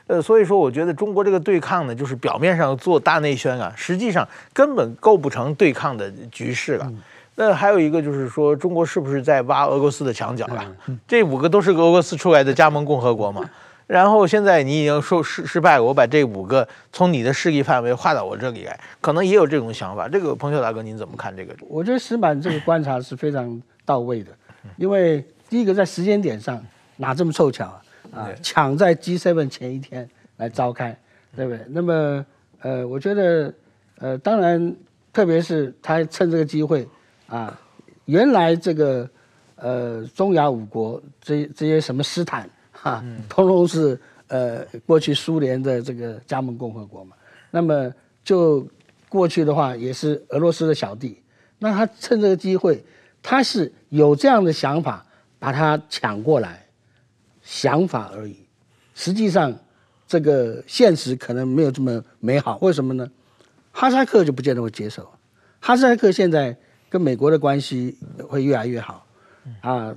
[0.09, 6.93] 呃，所以说我觉得中国这个对抗呢，就是表面上做大内宣啊，实际上根本构不成对抗的局势了。
[7.37, 10.65] 那还有一个就是说，中国是不是在挖俄罗斯的墙角了？
[11.09, 13.43] 这五个都是俄罗斯出来的加盟共和国嘛？
[13.87, 20.09] 然后现在你已经说失失败，我把这五个从你的势力范围划到我这里来，可能也有这种想法。
[20.09, 21.55] 这个彭秀大哥您怎么看这个？
[21.69, 24.31] 我觉得石板这个观察是非常到位的，
[24.79, 26.65] 因为第一个在时间点上
[26.97, 27.83] 哪这么凑巧啊？
[28.15, 30.99] 啊，抢在 G7 前一天来召开，
[31.37, 31.61] 对不对？
[31.69, 32.25] 那么
[32.63, 33.53] 呃，我觉得
[33.99, 34.75] 呃，当然，
[35.13, 36.89] 特别是他趁这个机会
[37.27, 37.61] 啊，
[38.07, 39.07] 原来这个
[39.57, 42.49] 呃中亚五国这这些什么斯坦。
[42.85, 47.17] 啊，通通是呃过去苏联的这个加盟共和国嘛，
[47.51, 47.91] 那么
[48.23, 48.67] 就
[49.09, 51.19] 过去的话也是俄罗斯的小弟，
[51.59, 52.85] 那他趁这个机会，
[53.23, 55.03] 他是有这样的想法
[55.39, 56.67] 把他抢过来，
[57.41, 58.37] 想法而已，
[58.95, 59.51] 实际上
[60.07, 63.11] 这个现实可能没有这么美好，为什么呢？
[63.73, 65.11] 哈萨克就不见得会接受，
[65.59, 66.55] 哈萨克现在
[66.91, 67.97] 跟美国的关系
[68.29, 69.07] 会越来越好，
[69.63, 69.97] 啊，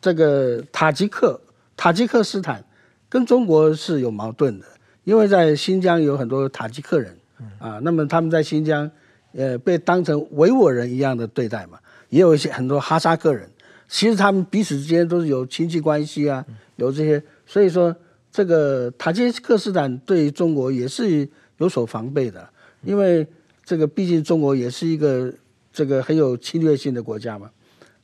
[0.00, 1.38] 这个塔吉克。
[1.76, 2.64] 塔吉克斯坦
[3.08, 4.66] 跟中国是有矛盾的，
[5.04, 7.16] 因为在新疆有很多塔吉克人，
[7.58, 8.90] 啊，那么他们在新疆，
[9.32, 13.48] 呃，被当成维吾尔人一样的对待嘛，也有一些很多哈萨克人，
[13.88, 16.44] 其实他们彼此之间都是有亲戚关系啊，
[16.76, 17.94] 有这些，所以说
[18.32, 22.48] 这个塔吉克斯坦对中国也是有所防备的，
[22.82, 23.26] 因为
[23.64, 25.32] 这个毕竟中国也是一个
[25.72, 27.50] 这个很有侵略性的国家嘛，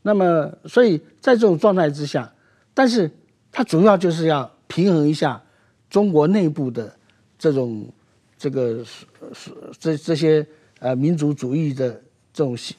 [0.03, 2.33] 那么所以在这种状态之下，
[2.75, 3.11] 但是。
[3.53, 5.43] 它主要就是要平衡一下
[5.89, 6.95] 中国内部的
[7.37, 7.85] 这种
[8.39, 10.47] 这个是是这这些
[10.79, 11.91] 呃民族主义的
[12.33, 12.77] 这种心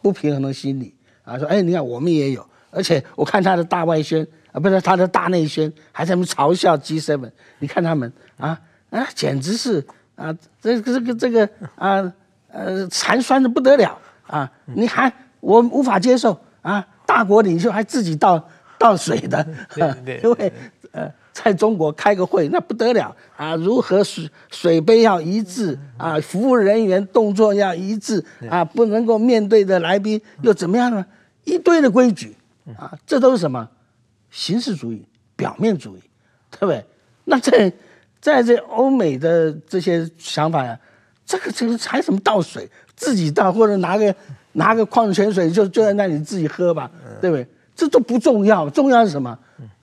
[0.00, 0.94] 不平衡的心理
[1.24, 12.12] 啊，说哎，你看我们也有，而且我看他的大外宣啊，不是他的大内宣，还在那嘲笑 G7，你看他们啊啊，简直是啊，这个这个这个啊
[12.48, 14.50] 呃寒酸的不得了啊！
[14.64, 18.48] 你还我无法接受啊，大国领袖还自己到。
[18.78, 19.46] 倒水的，
[20.22, 20.52] 因为
[20.92, 31.04] 呃，在中国开个会那不得了啊，如何水水杯要一致啊，服务人员动作要一致啊，不能够面对的来宾又怎么样呢？
[31.44, 32.34] 一堆的规矩
[32.78, 33.68] 啊，这都是什么？
[34.30, 35.02] 形式主义、
[35.36, 36.00] 表面主义，
[36.50, 36.84] 对不对？
[37.24, 37.72] 那在
[38.20, 40.78] 在这欧美的这些想法呀，
[41.26, 44.14] 这个这个还什么倒水，自己倒或者拿个
[44.52, 47.46] 拿个矿泉水就就在那里自己喝吧，对不对？
[47.78, 49.38] 这都不重要，重要是什么？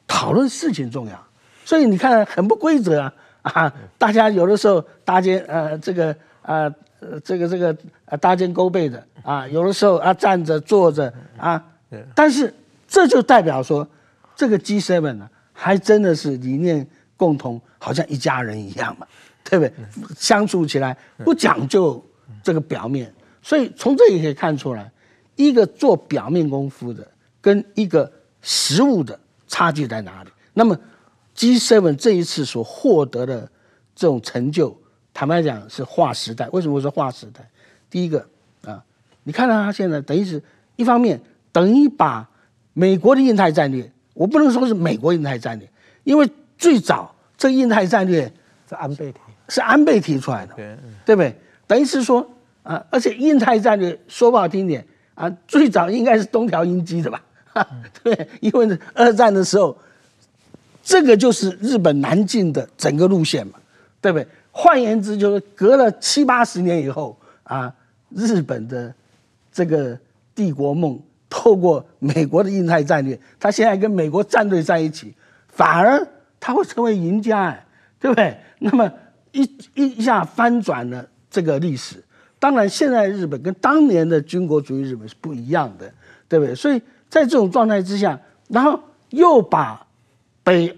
[0.05, 1.27] 讨论事情重要。
[1.63, 3.73] 所以你看，很不规则啊啊！
[3.97, 6.69] 大家有的时候搭肩呃这个呃
[7.23, 11.63] 这个这个呃搭肩勾背的啊，有的时候啊站着坐着啊，
[12.13, 12.53] 但是
[12.85, 13.87] 这就代表说，
[14.35, 19.07] 这个 G7 呢，还真的是理念共同，好像一家人一样嘛，
[19.45, 19.73] 对不对？
[20.17, 22.03] 相处起来不讲究
[22.43, 23.09] 这个表面，
[23.41, 24.91] 所以从这也可以看出来，
[25.37, 27.07] 一个做表面功夫的
[27.45, 30.29] 跟一个实物的差距在哪里。
[30.53, 30.75] 那么。
[31.37, 33.41] G7 这一次所获得的
[33.93, 34.73] 这种成就，
[35.13, 36.47] 坦白讲是划时代。
[36.53, 37.45] 为什么我说划时代？
[37.89, 38.25] 第一个
[38.63, 38.81] 啊，
[39.23, 40.41] 你看到他现在等于是
[40.77, 41.19] 一方面
[41.51, 42.25] 等于把
[42.71, 45.69] 美国的印太战略，我不能说是美国印太战略，
[46.05, 46.25] 因为
[46.57, 48.31] 最早这个印太战略
[48.69, 51.35] 是安倍提，是安倍提出来的，对，对不对？
[51.67, 52.25] 等于是说
[52.63, 57.21] 啊，而且印太战略说不好听点啊，最早应该是东条英机的吧？
[58.03, 59.77] 对，因为二战的时候。
[60.87, 63.53] 这个就是日本南进的整个路线嘛，
[63.99, 64.27] 对不对？
[64.51, 67.73] 换言之，就是隔了七八十年以后啊，
[68.11, 68.93] 日本的
[69.51, 69.97] 这个
[70.35, 75.11] 帝国梦透过美国的印太战略，他现在跟美国站队在一起，
[75.47, 76.07] 反而
[76.39, 77.65] 他会成为赢家，哎，
[77.99, 78.37] 对不对？
[78.59, 78.87] 那么
[79.31, 81.95] 一一下翻转了这个历史。
[82.37, 85.91] 当然，现在日本跟当年的军国主义日本是不一样的，
[86.29, 86.53] 对不对？
[86.53, 86.79] 所以
[87.15, 88.77] 在这种状态之下，然后
[89.11, 89.81] 又把。
[90.43, 90.77] 北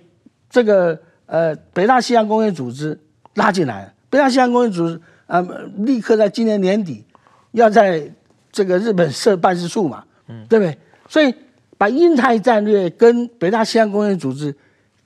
[0.49, 2.97] 这个呃北大西洋公约组织
[3.33, 4.95] 拉进来，北大西洋公约组织
[5.25, 7.03] 啊、呃，立刻在今年年底
[7.51, 8.09] 要在
[8.49, 10.77] 这个日本设办事处嘛，嗯，对不对？
[11.09, 11.35] 所以
[11.77, 14.55] 把印太战略跟北大西洋公约组织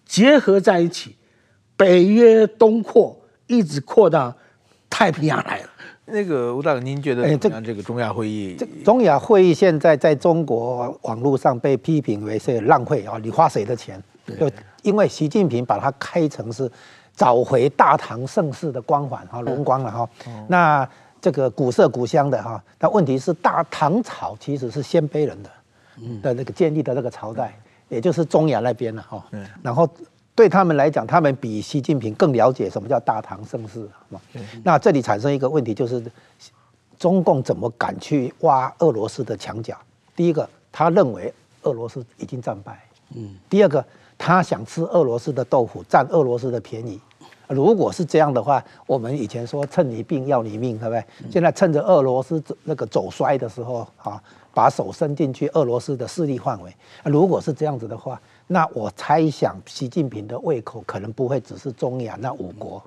[0.05, 1.15] 结合在一起，
[1.75, 4.31] 北约东扩一直扩到
[4.91, 5.69] 太平洋来了。
[6.11, 7.63] 那个吴大哥，您觉得怎么样？
[7.63, 14.01] 这个中亚会议，这中亚会议现在在中国网络上被批评为是浪费啊，你花谁的钱？
[14.39, 14.49] 就
[14.83, 16.69] 因为习近平把它开成是
[17.15, 20.09] 找回大唐盛世的光环哈，荣光了哈。
[20.47, 20.87] 那
[21.19, 25.49] 这个古色古香的哈，但问题是大唐朝其实是鲜卑人的
[26.21, 27.53] 的那个建立的那个朝代，
[27.89, 29.23] 也就是中亚那边了哈。
[29.61, 29.87] 然后
[30.41, 34.19] 对他们来讲，他们比习近平更了解什么叫大唐盛世嘛。
[34.63, 36.03] 那这里产生一个问题就是，
[36.97, 39.77] 中共怎么敢去挖俄罗斯的墙角？
[40.15, 42.83] 第一个，他认为俄罗斯已经战败。
[43.15, 43.35] 嗯。
[43.49, 43.85] 第二个。
[44.23, 47.01] 他想吃俄罗斯的豆腐，占俄罗斯的便宜。
[47.47, 51.03] 如果是这样的话，我们以前说趁你病要你命，对不对？
[51.31, 54.21] 现在趁着俄罗斯那个走衰的时候，啊，
[54.53, 56.71] 把手伸进去俄罗斯的势力范围。
[57.03, 62.83] 如果是这样子的话，那我猜想习近平的胃口可能不会只是中亚那五国，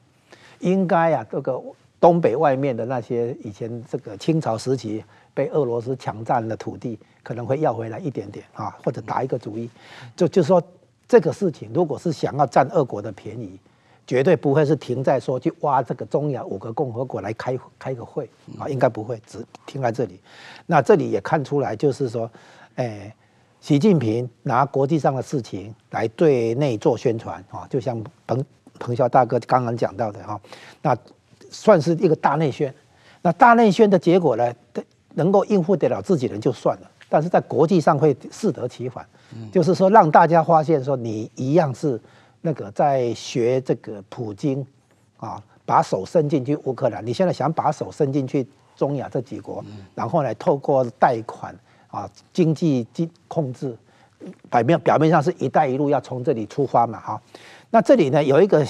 [0.59, 1.59] 应该啊，这个
[1.99, 9.71] 东北外面的那些以前这个清朝时期被俄罗斯抢占的土地，可能会要回来一点点啊，或者打一个主意，
[10.15, 10.63] 就就是说。
[11.07, 13.61] 这个事情，如果是想要占俄国的便宜，
[14.07, 20.19] 绝对不会是停在说去挖这个中亚五个共和国来开开个会啊，应该不会只停在这里。
[20.65, 22.29] 那这里也看出来，就是说，
[22.77, 23.15] 哎，
[23.65, 28.45] 习近平拿国际上的事情来对内做宣传啊，就像彭
[28.79, 30.39] 彭霄大哥刚刚讲到的哈，
[30.83, 30.95] 那
[31.51, 32.73] 算是一个大内宣。
[33.23, 34.53] 那大内宣的结果呢，
[35.15, 36.91] 能够应付得了自己人就算了。
[37.09, 39.03] 但是在国际上会适得其反，
[39.51, 41.99] 就是说让大家发现说你一样是
[42.43, 44.63] 那个在学这个普京
[45.17, 48.47] 啊，把手伸进去乌克兰，你现在想把手伸进去
[48.77, 51.59] 中亚这几国，然后呢透过贷款
[51.95, 53.77] 啊经济经控制，
[54.51, 57.23] 表面表面上是一带一路要从这里出发嘛哈，
[57.71, 58.67] 那这里呢有一个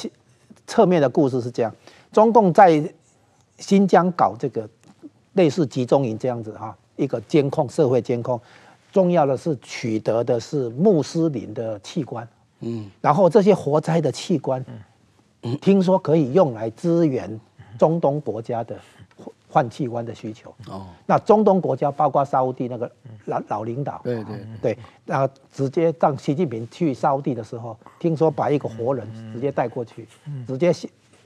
[0.66, 1.74] 侧面的故事是这样，
[2.12, 2.82] 中共在
[3.58, 4.68] 新疆搞这个
[5.32, 6.76] 类似集中营这样子哈。
[6.96, 8.40] 一个监控社会监控，
[8.92, 12.28] 重要的是取得的是穆斯林的器官，
[12.60, 14.64] 嗯，然后这些活摘的器官，
[15.42, 17.40] 嗯，听说可以用来支援
[17.76, 18.78] 中东国家的
[19.54, 20.52] 换器官的需求。
[20.68, 22.90] 哦，那中东国家包括沙乌地那个
[23.26, 30.08] 老老领导，对对对，然后直接让习近平去沙乌地的时候，听说把一个活人直接带过去，
[30.44, 30.72] 直接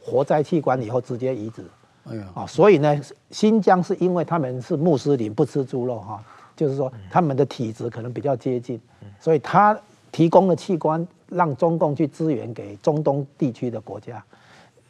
[0.05, 1.65] 活摘器官以后直接移植。
[2.05, 3.01] 哎呀，啊，所以呢，
[3.31, 6.23] 新疆是因为他们是穆斯林，不吃猪肉哈，
[6.55, 8.79] 就是说他们的体质可能比较接近，
[9.19, 9.75] 所以他
[10.13, 14.23] 提供了器官让中共去支援给中东地区的国家。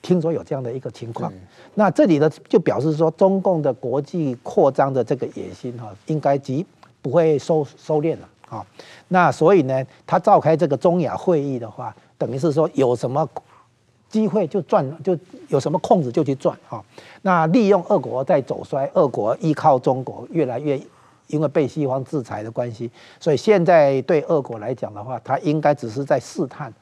[0.01, 1.32] 听说有这样的一个情况，
[1.74, 6.64] 那这里呢就表示说，中共的国际扩张的这个野心哈，应该极
[7.03, 8.28] 不会收收敛了。
[8.49, 8.64] 啊。
[9.09, 13.28] 那所以呢，他召开这个中亚会议的话，等于是说有什么
[14.09, 15.18] 机会就赚，就
[15.49, 16.82] 有什么空子就去赚啊。
[17.22, 20.80] 那利用俄国在走衰，俄国依靠中国越来越，
[21.26, 26.72] 因为被西方制裁的关系，所以现在对俄国来讲的话，他应该只是在试探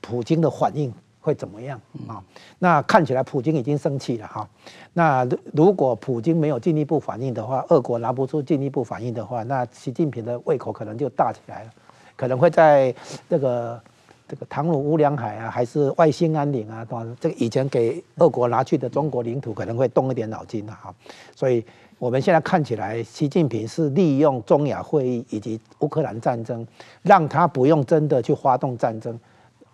[0.00, 0.92] 普京的反应。
[1.22, 2.22] 会怎么样啊？
[2.58, 4.46] 那看起来普京已经生气了哈。
[4.92, 11.70] 那如果普京没有进一步反应的话，俄国拿不出进一步反应的话，那习近平的胃口可能就大起来了，
[12.16, 12.92] 可能会在
[13.30, 13.80] 这个
[14.26, 16.84] 这个唐努乌梁海啊，还是外兴安岭啊，
[17.20, 20.92] 这个以前给俄国拿去的中国领土，可能会动一点脑筋的哈。
[21.36, 21.64] 所以
[22.00, 26.66] 我们现在看起来，习近平是利用中亚会议以及乌克兰战争，
[27.02, 29.16] 让他不用真的去发动战争。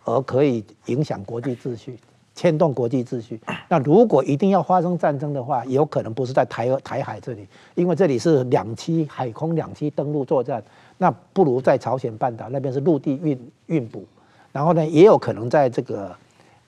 [0.09, 1.99] 而可以影响国际秩序，
[2.35, 3.39] 牵动国际秩序。
[3.69, 10.63] 那如果一定要发生战争的话，有可能不是在台台海这里，因为这里是两栖海空两栖登陆作战，
[10.97, 14.05] 那不如在朝鲜半岛那边是陆地运运补。
[14.51, 16.11] 然后呢，也有可能在这个，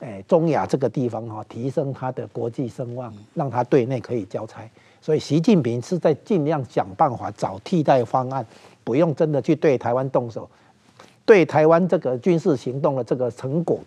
[0.00, 4.68] 诶中亚这个地方哈，提升他的国际声望，让他对内可以交差。
[5.00, 8.44] 所以习近平是在尽量想办法找替代方案，
[8.84, 10.48] 不用真的去对台湾动手。
[11.30, 13.78] 对台湾这个军事行动的这个成果，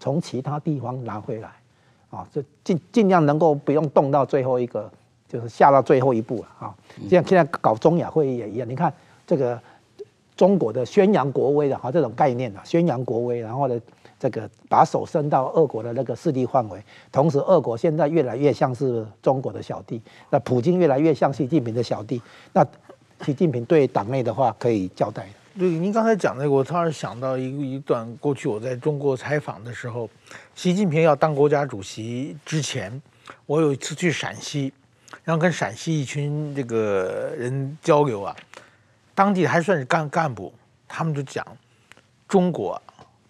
[0.00, 1.48] 从其他地方拿回来，
[2.10, 4.90] 啊，就尽尽量能够不用动到最后一个，
[5.28, 6.74] 就是下到最后一步了啊。
[7.08, 8.92] 像现在搞中亚会议也一样，你看
[9.24, 9.56] 这个
[10.34, 13.80] 中国的宣扬国威的哈这种概念啊，宣扬国威，然后呢，
[14.18, 22.20] 这个把手伸到俄国的那个势力范围，同时俄国现在越来越像是中国的小弟，那普京越来越像习近平的小弟，
[22.52, 22.66] 那
[23.24, 25.28] 习近平对党内的话可以交代。
[25.58, 30.08] 对，您刚才讲那个，我突然想到一个一段过去我在中国采访的时候，
[30.54, 33.00] 习近平要当国家主席之前，
[33.44, 34.72] 我有一次去陕西，
[35.24, 38.34] 然后跟陕西一群这个人交流啊，
[39.14, 40.54] 当地还算是干干部，
[40.88, 41.46] 他们就讲，
[42.26, 42.80] 中国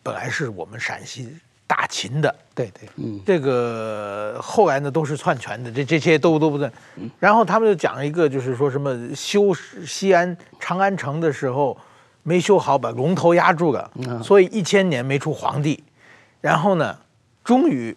[0.01, 6.70] 本来是我们陕西大秦的，对对，嗯，这个后来呢都是篡权的，这这些都都不对，
[7.18, 9.53] 然后他们就讲一个，就是说什么修
[9.85, 11.77] 西安长安城的时候。
[12.23, 13.91] 没修好，把龙头压住了，
[14.23, 15.83] 所以一千年没出皇帝。
[16.41, 16.97] 然后呢，
[17.45, 17.97] 终于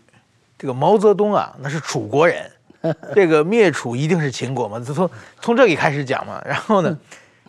[0.57, 2.49] 这个毛泽东啊，那是楚国人，
[3.13, 5.09] 这个灭楚一定是秦国嘛，就从
[5.41, 6.41] 从这里开始讲嘛。
[6.45, 6.97] 然后呢，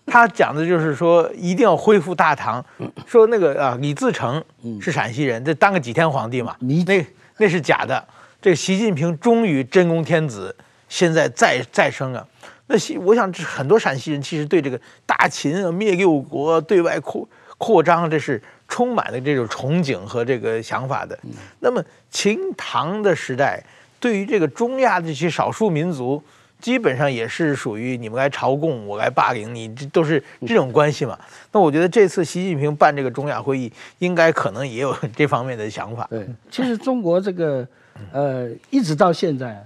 [0.06, 2.64] 他讲的就是说一定要恢复大唐，
[3.06, 4.42] 说那个啊李自成
[4.80, 7.06] 是陕西人，这当个几天皇帝嘛，那
[7.38, 8.02] 那是假的。
[8.40, 10.54] 这个习近平终于真功天子，
[10.88, 12.24] 现在再再生啊。
[12.68, 21.16] 那西，我想很多陕西人其实对这个大秦啊灭六国、对外扩扩张，这是充满了这种憧憬和这个想法的。
[21.60, 23.62] 那么秦唐的时代，
[24.00, 26.20] 对于这个中亚的这些少数民族，
[26.60, 31.16] 基本上也是属于你们来朝贡，我来霸凌你，这都是这种关系嘛。
[31.52, 36.04] 那我觉得这次习近平办这个中亚会议，应该可能也有 这方面的想法。
[36.10, 37.64] 对，其实中国这个
[38.12, 39.64] 呃，一直到现在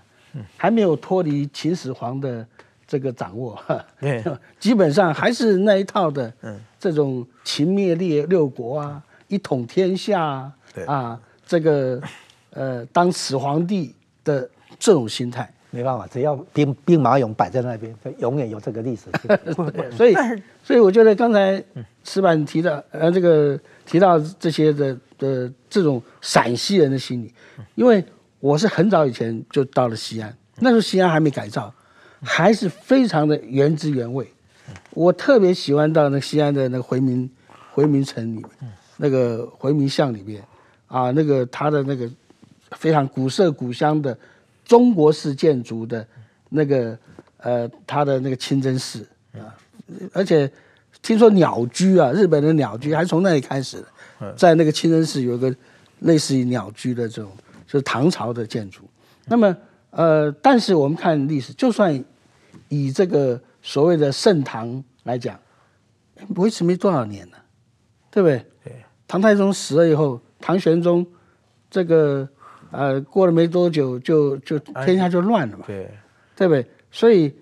[0.58, 2.46] 还没有脱离秦始皇的。
[2.90, 3.56] 这个掌握，
[4.00, 4.20] 对，
[4.58, 10.84] 基本上还是那一套的，嗯，这种秦灭列六国啊，一统天下啊，对。
[10.86, 12.02] 啊，这个
[12.50, 19.04] 呃，当始皇帝的这种心态，没办法，只要兵兵马俑摆在那边，永远有这个历史。
[19.96, 20.16] 所以，
[20.64, 21.62] 所以我觉得刚才
[22.02, 27.32] 石板提到，呃，这个提到这些的的这种陕西人的心理，
[27.76, 28.04] 因为
[28.40, 31.72] 我是很早以前就到了西安，那时候西安还没改造。
[32.22, 34.30] 还是非常的原汁原味，
[34.90, 37.28] 我特别喜欢到那西安的那个回民
[37.72, 38.46] 回民城里面，
[38.98, 40.44] 那个回民巷里面，
[40.86, 42.08] 啊，那个它的那个
[42.72, 44.16] 非常古色古香的
[44.64, 46.06] 中国式建筑的
[46.50, 46.98] 那个
[47.38, 49.56] 呃，它的那个清真寺啊，
[50.12, 50.50] 而且
[51.00, 53.78] 听说鸟居啊，日本的鸟居还从那里开始
[54.18, 55.54] 的，在那个清真寺有一个
[56.00, 57.32] 类似于鸟居的这种，
[57.66, 58.82] 就是唐朝的建筑，
[59.24, 59.56] 那么。
[59.92, 61.92] 呃，但是我们看历史，就算
[62.68, 65.38] 以这个所谓的盛唐来讲，
[66.36, 67.36] 维持没多少年了，
[68.10, 68.44] 对不对？
[68.64, 68.72] 对。
[69.06, 71.06] 唐太宗死了以后，唐玄宗
[71.70, 72.28] 这个
[72.70, 75.90] 呃过了没多久就，就就天下就乱了嘛，对，
[76.36, 76.64] 对不对？
[76.90, 77.34] 所以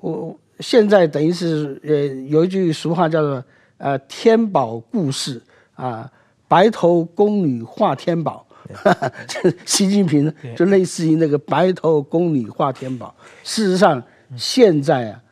[0.00, 1.94] 我现在等于是呃
[2.28, 3.44] 有一句俗话叫做
[3.78, 5.42] 呃天宝故事
[5.74, 6.10] 啊，
[6.48, 8.46] 白头宫女话天宝。
[9.64, 13.14] 习近平就类似于那个白头宫女话天宝。
[13.44, 14.02] 事实上，
[14.36, 15.22] 现在啊，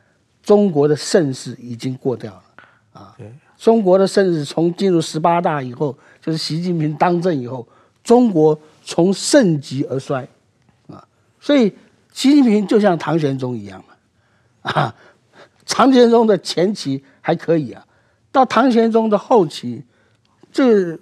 [0.43, 2.43] 中国的盛世已经过掉了
[2.93, 3.15] 啊。
[3.57, 7.67] 中国的盛世从进入十八大以后，就是习近平当政以后，
[8.03, 10.27] 中国从盛极而衰
[10.87, 11.05] 啊。
[11.39, 11.73] 所以，
[12.13, 14.95] 习近平就像唐玄宗一样嘛啊。
[15.65, 17.83] 唐玄宗的前期还可以啊，
[18.31, 19.83] 到唐玄宗的后期，
[20.51, 20.97] 这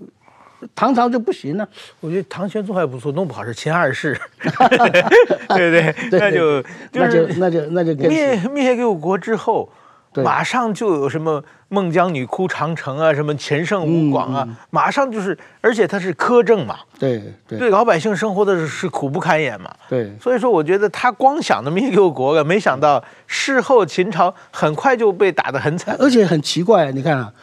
[0.76, 1.68] 唐朝就不行了。
[2.00, 4.20] 我觉得唐玄宗还不错，弄不好是秦二世，
[5.50, 9.70] 对对，那就那就那就那就灭灭六国之后。
[10.18, 27.34] 马上就有什么孟姜女哭长城啊，什么钱胜吴广啊，马上就是，而且他是苛政嘛，对对，对老百姓生活的是苦不堪言嘛，对，所以说我觉得他光想着灭六国了，没想到事后秦朝很快就被打得很惨，而且很奇怪，你看啊，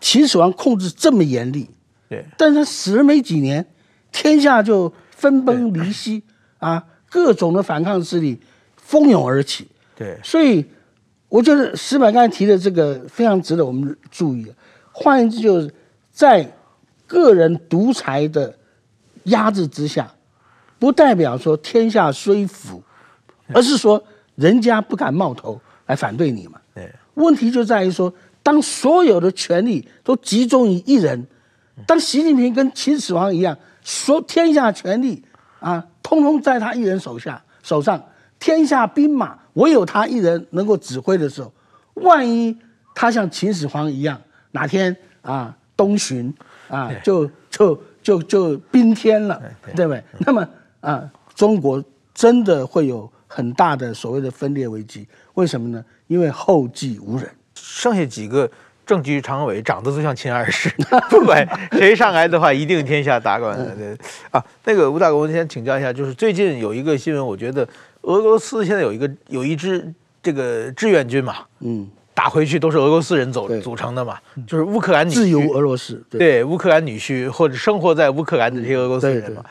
[0.00, 1.68] 秦始皇控制这么严厉，
[2.08, 3.66] 对，但是他死了没几年，
[4.12, 6.22] 天下就分崩离析
[6.58, 8.40] 啊，各种的反抗势力
[8.76, 10.64] 蜂拥而起，对，所以。
[11.30, 14.46] 我觉得石板刚才提的这个非常值得我们注意。
[14.92, 15.74] 换言之，就是
[16.12, 16.48] 在
[17.08, 18.56] 个人独裁的
[19.24, 20.08] 压制之下，
[20.78, 22.80] 不代表说天下虽腐，
[23.48, 24.00] 而是说
[24.36, 26.60] 人家不敢冒头来反对你嘛。
[26.72, 31.26] 对问题就在于说，当所有的权力都集中于一人，
[31.86, 35.24] 当习近平跟秦始皇一样，说天下权力
[35.60, 38.02] 啊，通通在他一人手下手上。
[38.40, 41.50] 天下兵马唯有他一人能够指挥的时候，
[41.94, 42.54] 万一
[42.94, 44.20] 他像秦始皇一样，
[44.50, 46.32] 哪天啊东巡
[46.68, 49.40] 啊就就就就兵天了，
[49.74, 50.04] 对不对？
[50.18, 50.46] 那么
[50.80, 55.08] 啊，中国真的会有很大的所谓的分裂危机。
[55.34, 55.82] 为什么呢？
[56.06, 58.50] 因为后继无人，剩下几个
[58.86, 60.68] 政局常委长得都像秦二世，
[61.10, 63.56] 不管谁上来的话，一定天下大乱。
[63.76, 63.96] 对
[64.30, 67.66] 啊，那个吴大哥，我先请教一下，就是最近有一个新闻，我觉得。
[68.06, 69.90] 俄罗斯现在有一个有一支
[70.22, 76.44] 这个志愿军嘛，嗯，打回去都是俄罗斯人走组成的嘛，就是乌克兰女婿，自由俄罗斯，对。
[76.44, 79.42] 乌克兰女婿或者生活在乌克兰的这些俄罗斯人嘛，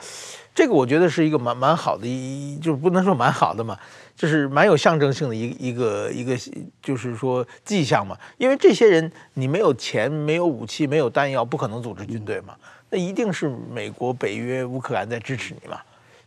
[0.54, 3.78] 这个我觉得是一个蛮蛮好的一，就是不能说蛮好的嘛，
[4.16, 6.38] 就是蛮有象征性的一一个一个
[6.82, 12.56] 就是说迹象嘛，因为这些人你没有钱、没有武器、没有弹药，不可能组织军队嘛，
[12.90, 15.80] 那一定是美国、北约、乌克兰在支持你嘛，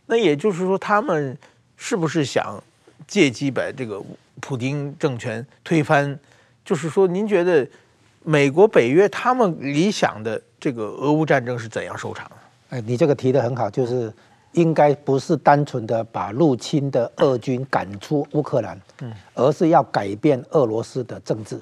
[0.05, 1.37] 那也就是说他们。
[1.79, 2.59] 是不是想
[3.05, 4.01] 借机把这个
[4.39, 6.19] 普丁政权推翻？
[6.65, 7.67] 就是说，您觉得
[8.23, 12.27] 美国、北约他们理想的这个俄乌战争是怎样收场？
[12.69, 14.11] 哎，你这个提的很好，就是
[14.53, 21.59] 应该不是单纯的把入侵的俄军赶出乌克兰，嗯，而是要改变俄罗斯的政治，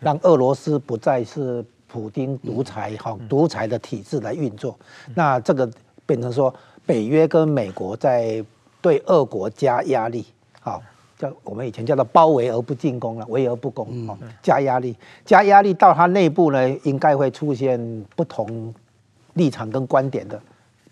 [0.00, 4.78] 让俄罗斯不再是普丁独裁哈独裁的体制来运作。
[5.14, 5.70] 那这个
[6.06, 8.44] 变成说，北约跟美国在。
[8.80, 10.24] 对俄国加压力，
[10.60, 10.80] 好，
[11.18, 17.76] 叫我们以前叫做包围而不进攻了，围而不攻，哦，加压力，加压力到它内部呢，应该会出现
[18.14, 18.72] 不同
[19.38, 20.38] 立场跟观点的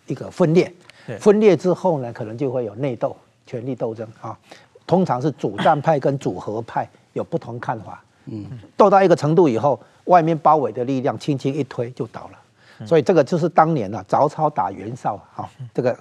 [0.07, 0.73] 一个分裂，
[1.21, 3.15] 分裂之后呢，可能就会有内斗、
[3.47, 4.39] 权力斗争啊，
[4.87, 12.87] 通常是主战派跟主和派有不同看法，嗯，斗到一个程度以后，外面包围的力量轻轻一推就倒了。
[12.87, 15.99] 所以这个就是当年啊，曹操打袁绍啊，这个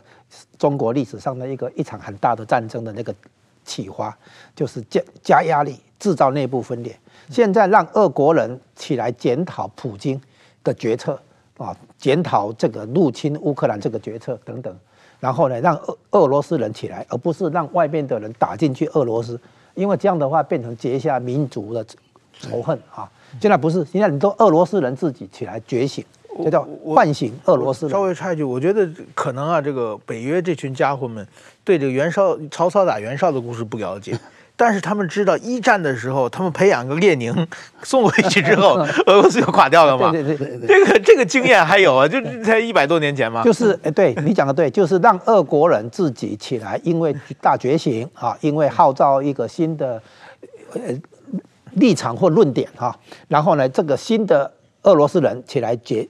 [0.57, 3.15] 中国历史上的一个一场很大的战争的那个
[3.63, 4.15] 启发，
[4.53, 6.93] 就是加加压力，制造内部分裂。
[7.29, 10.21] 现在让俄国人起来检讨普京
[10.65, 11.17] 的决策
[11.57, 14.75] 啊，检讨这个入侵乌克兰这个决策等等，
[15.19, 19.39] 然后呢，让俄俄罗斯人起来，而不是让外面的人打进去俄罗斯，
[19.73, 21.85] 因为这样的话变成结下民族的
[22.39, 23.09] 仇恨啊。
[23.41, 26.03] 现在不是，现在你都俄罗斯人自己起来觉醒。
[26.43, 27.87] 这叫唤醒俄罗斯。
[27.87, 31.25] 稍微插一句，我觉得可能啊，这个北约这群家伙们
[31.63, 34.19] 对这个袁绍、曹操打袁绍的故事不了解，
[34.55, 37.33] 但是他们知道一战的时候，他们培养个列宁
[37.83, 38.77] 送回去之后，
[39.07, 40.11] 俄罗斯就垮掉了嘛。
[40.11, 43.43] 对对对对，这个这个经验还有啊，就才一百多年前嘛。
[43.43, 50.01] 就是哎，对你讲的对，就是让俄国人自己起来，因为大觉醒啊，因为号召一个新的
[50.73, 50.81] 呃
[51.73, 52.97] 立场或论点哈，
[53.27, 54.51] 然后呢，这个新的
[54.83, 56.07] 俄罗斯人起来解。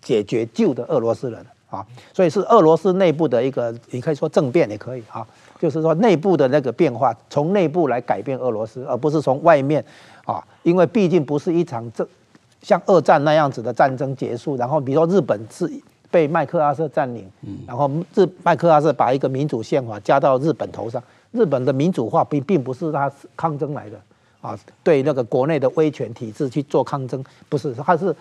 [0.00, 1.84] 解决旧的俄罗斯人啊，
[2.14, 5.26] 所以是俄罗斯内部的一个，你可以说政变也可以啊，
[5.58, 9.84] 就是说内部的那个变化，从内部来改变俄罗斯，而不是从外面
[10.24, 12.06] 啊，因为毕竟不是一场这
[12.62, 15.70] 像二战那样子的战争结束，然后比如说日本是
[16.10, 17.28] 被麦克阿瑟占领，
[17.66, 21.02] 然后日麦克阿瑟把一个民主宪法加到日本头上，
[21.32, 24.00] 日本的民主化并并不是他抗争来的
[24.40, 28.14] 啊，对那个国内的威权体制去做抗争，不是，他是。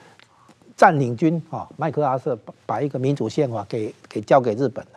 [0.75, 4.91] 占领军啊，麦克阿瑟把一个民主宪法给给交给日本了。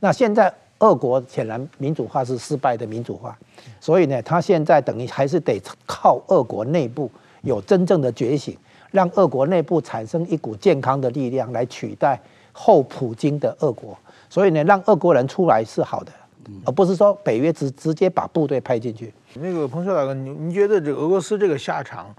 [0.00, 3.36] 那现在俄国显然民主化是失败的民主化，
[3.80, 7.10] 所以呢，他现在等于还是得靠俄国内部
[7.42, 8.56] 有真正的觉醒，
[8.90, 12.20] 让俄国内部产生一股健康的力量来取代
[12.52, 13.96] 后普京的俄国。
[14.28, 16.12] 所以呢，让俄国人出来是好的，
[16.64, 19.14] 而不是说北约直直接把部队派进去。
[19.34, 22.14] 那个彭帅大哥，你你觉得这俄罗斯这个下场？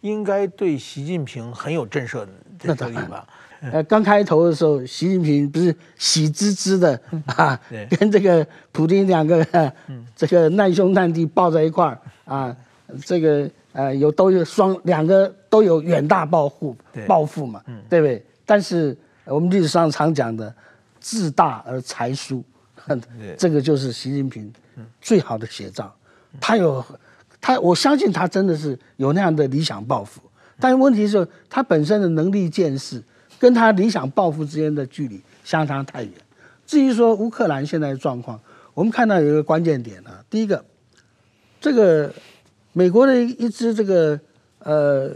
[0.00, 2.26] 应该对习近平很有震慑
[2.58, 3.26] 的作用吧？
[3.60, 7.58] 呃，刚开头的时候，习近平不是喜滋滋的啊，
[7.98, 9.72] 跟这个普京两个
[10.14, 12.54] 这个难兄难弟抱在一块儿啊，
[13.04, 16.76] 这个呃有都有双两个都有远大抱负
[17.06, 18.22] 抱负嘛，对不对？
[18.44, 18.94] 但是
[19.24, 20.54] 我们历史上常讲的
[21.00, 22.44] 自大而才疏，
[23.38, 24.52] 这个就是习近平
[25.00, 25.94] 最好的写照。
[26.38, 26.84] 他有
[27.40, 30.20] 他，我相信他真的是有那样的理想抱负，
[30.60, 33.02] 但是问题是，他本身的能力见识。
[33.38, 36.12] 跟他理想抱负之间的距离相差太远。
[36.66, 38.40] 至于说乌克兰现在的状况，
[38.72, 40.10] 我们看到有一个关键点呢。
[40.30, 40.64] 第一个，
[41.60, 42.10] 这个
[42.72, 44.18] 美国的一支这个
[44.60, 45.10] 呃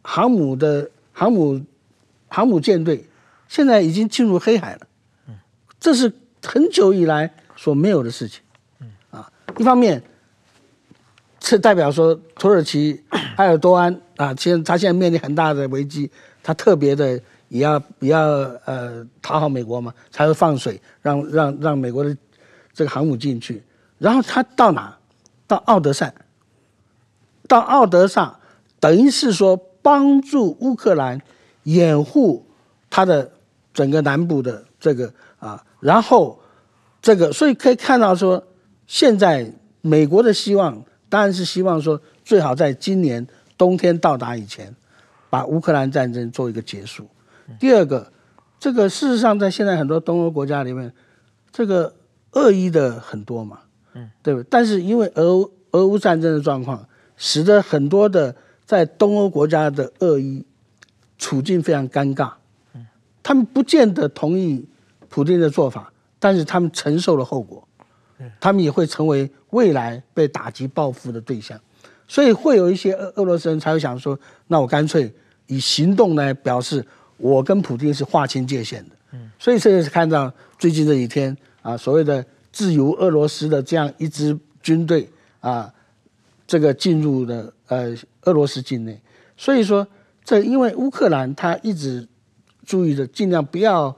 [0.00, 1.60] 航母的航母
[2.28, 3.04] 航母舰队，
[3.48, 4.86] 现在已经进入黑海了。
[5.78, 6.10] 这是
[6.42, 8.40] 很久以来所没有的事情。
[9.10, 10.02] 啊，一方面，
[11.38, 13.04] 这代表说土耳其
[13.36, 16.10] 埃尔多安啊，现他现在面临很大的危机，
[16.42, 17.20] 他特别的。
[17.48, 18.20] 也要也要
[18.64, 22.16] 呃讨好美国嘛，才会放水让让让美国的
[22.72, 23.62] 这个航母进去，
[23.98, 24.94] 然后他到哪？
[25.46, 26.12] 到奥德萨，
[27.46, 28.38] 到奥德萨，
[28.78, 31.18] 等于是说帮助乌克兰
[31.62, 32.44] 掩护
[32.90, 33.32] 他的
[33.72, 36.38] 整个南部的这个啊，然后
[37.00, 38.44] 这个所以可以看到说，
[38.86, 43.26] 现在美国的希望当然是希望说最好在今年
[43.56, 44.76] 冬天到达以前，
[45.30, 47.08] 把乌克兰战争做一个结束。
[47.58, 48.12] 第二个，
[48.58, 50.92] 这个事实上在现在很多东欧国家里面，
[51.50, 51.94] 这个
[52.32, 53.60] 恶意的很多嘛，
[53.94, 54.46] 嗯，对不对？
[54.50, 56.86] 但是因为俄俄乌战争的状况，
[57.16, 58.36] 使得很多的
[58.66, 60.44] 在东欧国家的恶意
[61.16, 62.32] 处境非常尴尬，
[62.74, 62.86] 嗯，
[63.22, 64.68] 他们不见得同意
[65.08, 67.66] 普京的做法，但是他们承受了后果，
[68.38, 71.58] 他们也会成为未来被打击报复的对象，
[72.06, 74.18] 所以会有一些俄俄罗斯人才会想说，
[74.48, 75.10] 那我干脆
[75.46, 76.84] 以行动来表示。
[77.18, 85.08] 我跟普京是划清界限的，嗯，所以这也是看到最近这几天啊，所谓的自由俄罗斯的这样一支军队
[85.40, 85.72] 啊，
[86.46, 89.00] 这个进入了呃俄罗斯境内。
[89.36, 89.86] 所以说，
[90.24, 92.06] 这因为乌克兰他一直
[92.64, 93.96] 注意着尽量不要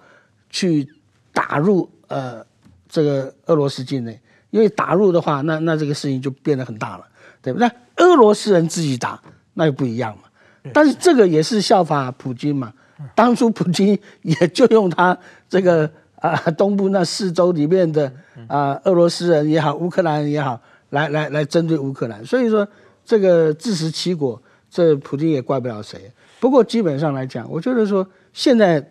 [0.48, 0.88] 去
[1.32, 2.44] 打入呃
[2.88, 4.18] 这个俄罗斯境内，
[4.50, 7.06] 因为打入的话，那那这个事情就变得很大了，
[7.42, 7.68] 对不对？
[7.68, 9.20] 那俄罗斯人自己打，
[9.54, 10.24] 那又不一样嘛。
[10.72, 12.72] 但是这个也是效法普京嘛。
[13.14, 15.16] 当初普京也就用他
[15.48, 18.12] 这个啊东部那四州里面的
[18.46, 22.66] 啊俄罗斯人也好，乌克兰人也好，来来来针对乌克兰，所以说
[23.04, 24.40] 这个自食其果，
[24.70, 26.12] 这普京也怪不了谁。
[26.38, 28.86] 不过基本上来讲，我觉得说现在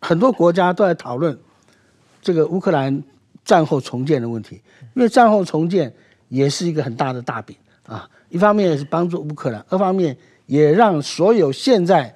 [0.00, 1.36] 很多国家都在讨论
[2.22, 3.02] 这个乌克兰
[3.44, 4.60] 战后重建的问题，
[4.94, 5.92] 因为战后重建
[6.28, 12.14] 也是一个很大的大饼啊，一方面也是帮助乌克兰，二方面也让所有现在。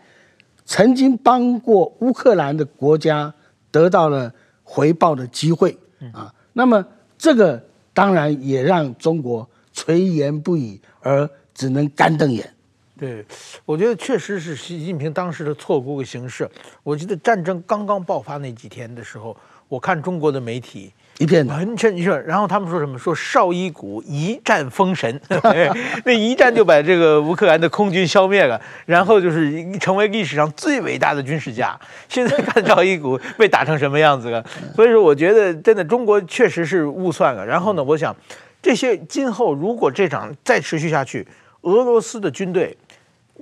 [0.64, 3.32] 曾经帮过乌克兰的国家
[3.70, 5.78] 得到了回报的机会
[6.12, 6.84] 啊，那么
[7.18, 7.62] 这个
[7.92, 12.50] 当然也让中国垂涎不已，而只能干瞪眼。
[12.96, 13.24] 对，
[13.64, 16.48] 我觉得确实是习近平当时的错估的形势。
[16.82, 19.36] 我记得战争刚刚爆发那几天的时候，
[19.68, 20.92] 我看中国的媒体。
[21.18, 22.98] 一片完全一片，然后他们说什么？
[22.98, 25.20] 说绍伊古一战封神，
[26.04, 31.78] 那一战就把这个乌克兰的空军消灭了，然后就是成为历史上最伟大的军事家。
[32.08, 34.44] 现在看绍伊古被打成什么样子了？
[34.74, 37.46] 所以说，我觉得真的中国确实是误算了。
[37.46, 38.14] 然后呢，我想
[38.60, 41.24] 这些今后如果这场再持续下去，
[41.60, 42.76] 俄罗斯的军队，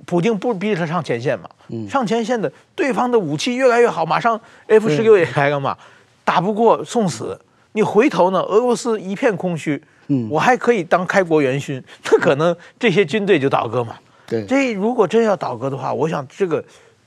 [0.05, 1.49] 普京不逼着他上前线嘛？
[1.89, 5.75] 上前线的对方的武器越来越好，马上 F 十六也来了嘛，
[6.23, 7.39] 打不过送死。
[7.73, 8.39] 你回头呢？
[8.41, 13.95] 俄罗斯一片空虚，嗯，我还可以当开国元勋，那可能这些军队就倒戈嘛。
[14.25, 16.63] 对，这如果真要倒戈的话，我想这个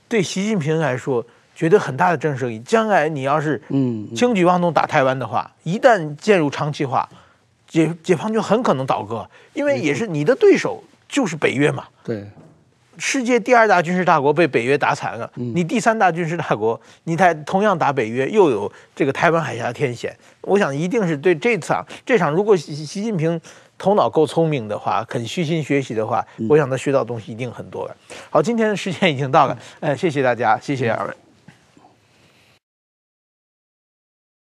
[0.09, 2.59] 对习近平来说，绝对很大的震慑力。
[2.61, 7.09] 将来你要是嗯轻举妄动打台湾的话，一旦进入长期化，
[7.67, 11.85] 解解放军很可能倒戈，因为也是你的对手就是北约嘛。
[12.05, 12.29] 对。
[12.99, 20.17] 世界第二大军事大国被北约打惨了，你第三大军事大国，你才同样打北约，又有这个台湾海峡天险。
[20.43, 23.41] 我想一定是对这场这场，如果习习近平
[23.77, 27.97] 头脑够聪明的话，肯虚心学习的话，我想他学到东西一定很多了。
[28.31, 31.26] 好，今天的时间已经到了，呃，谢谢大家，谢谢二位。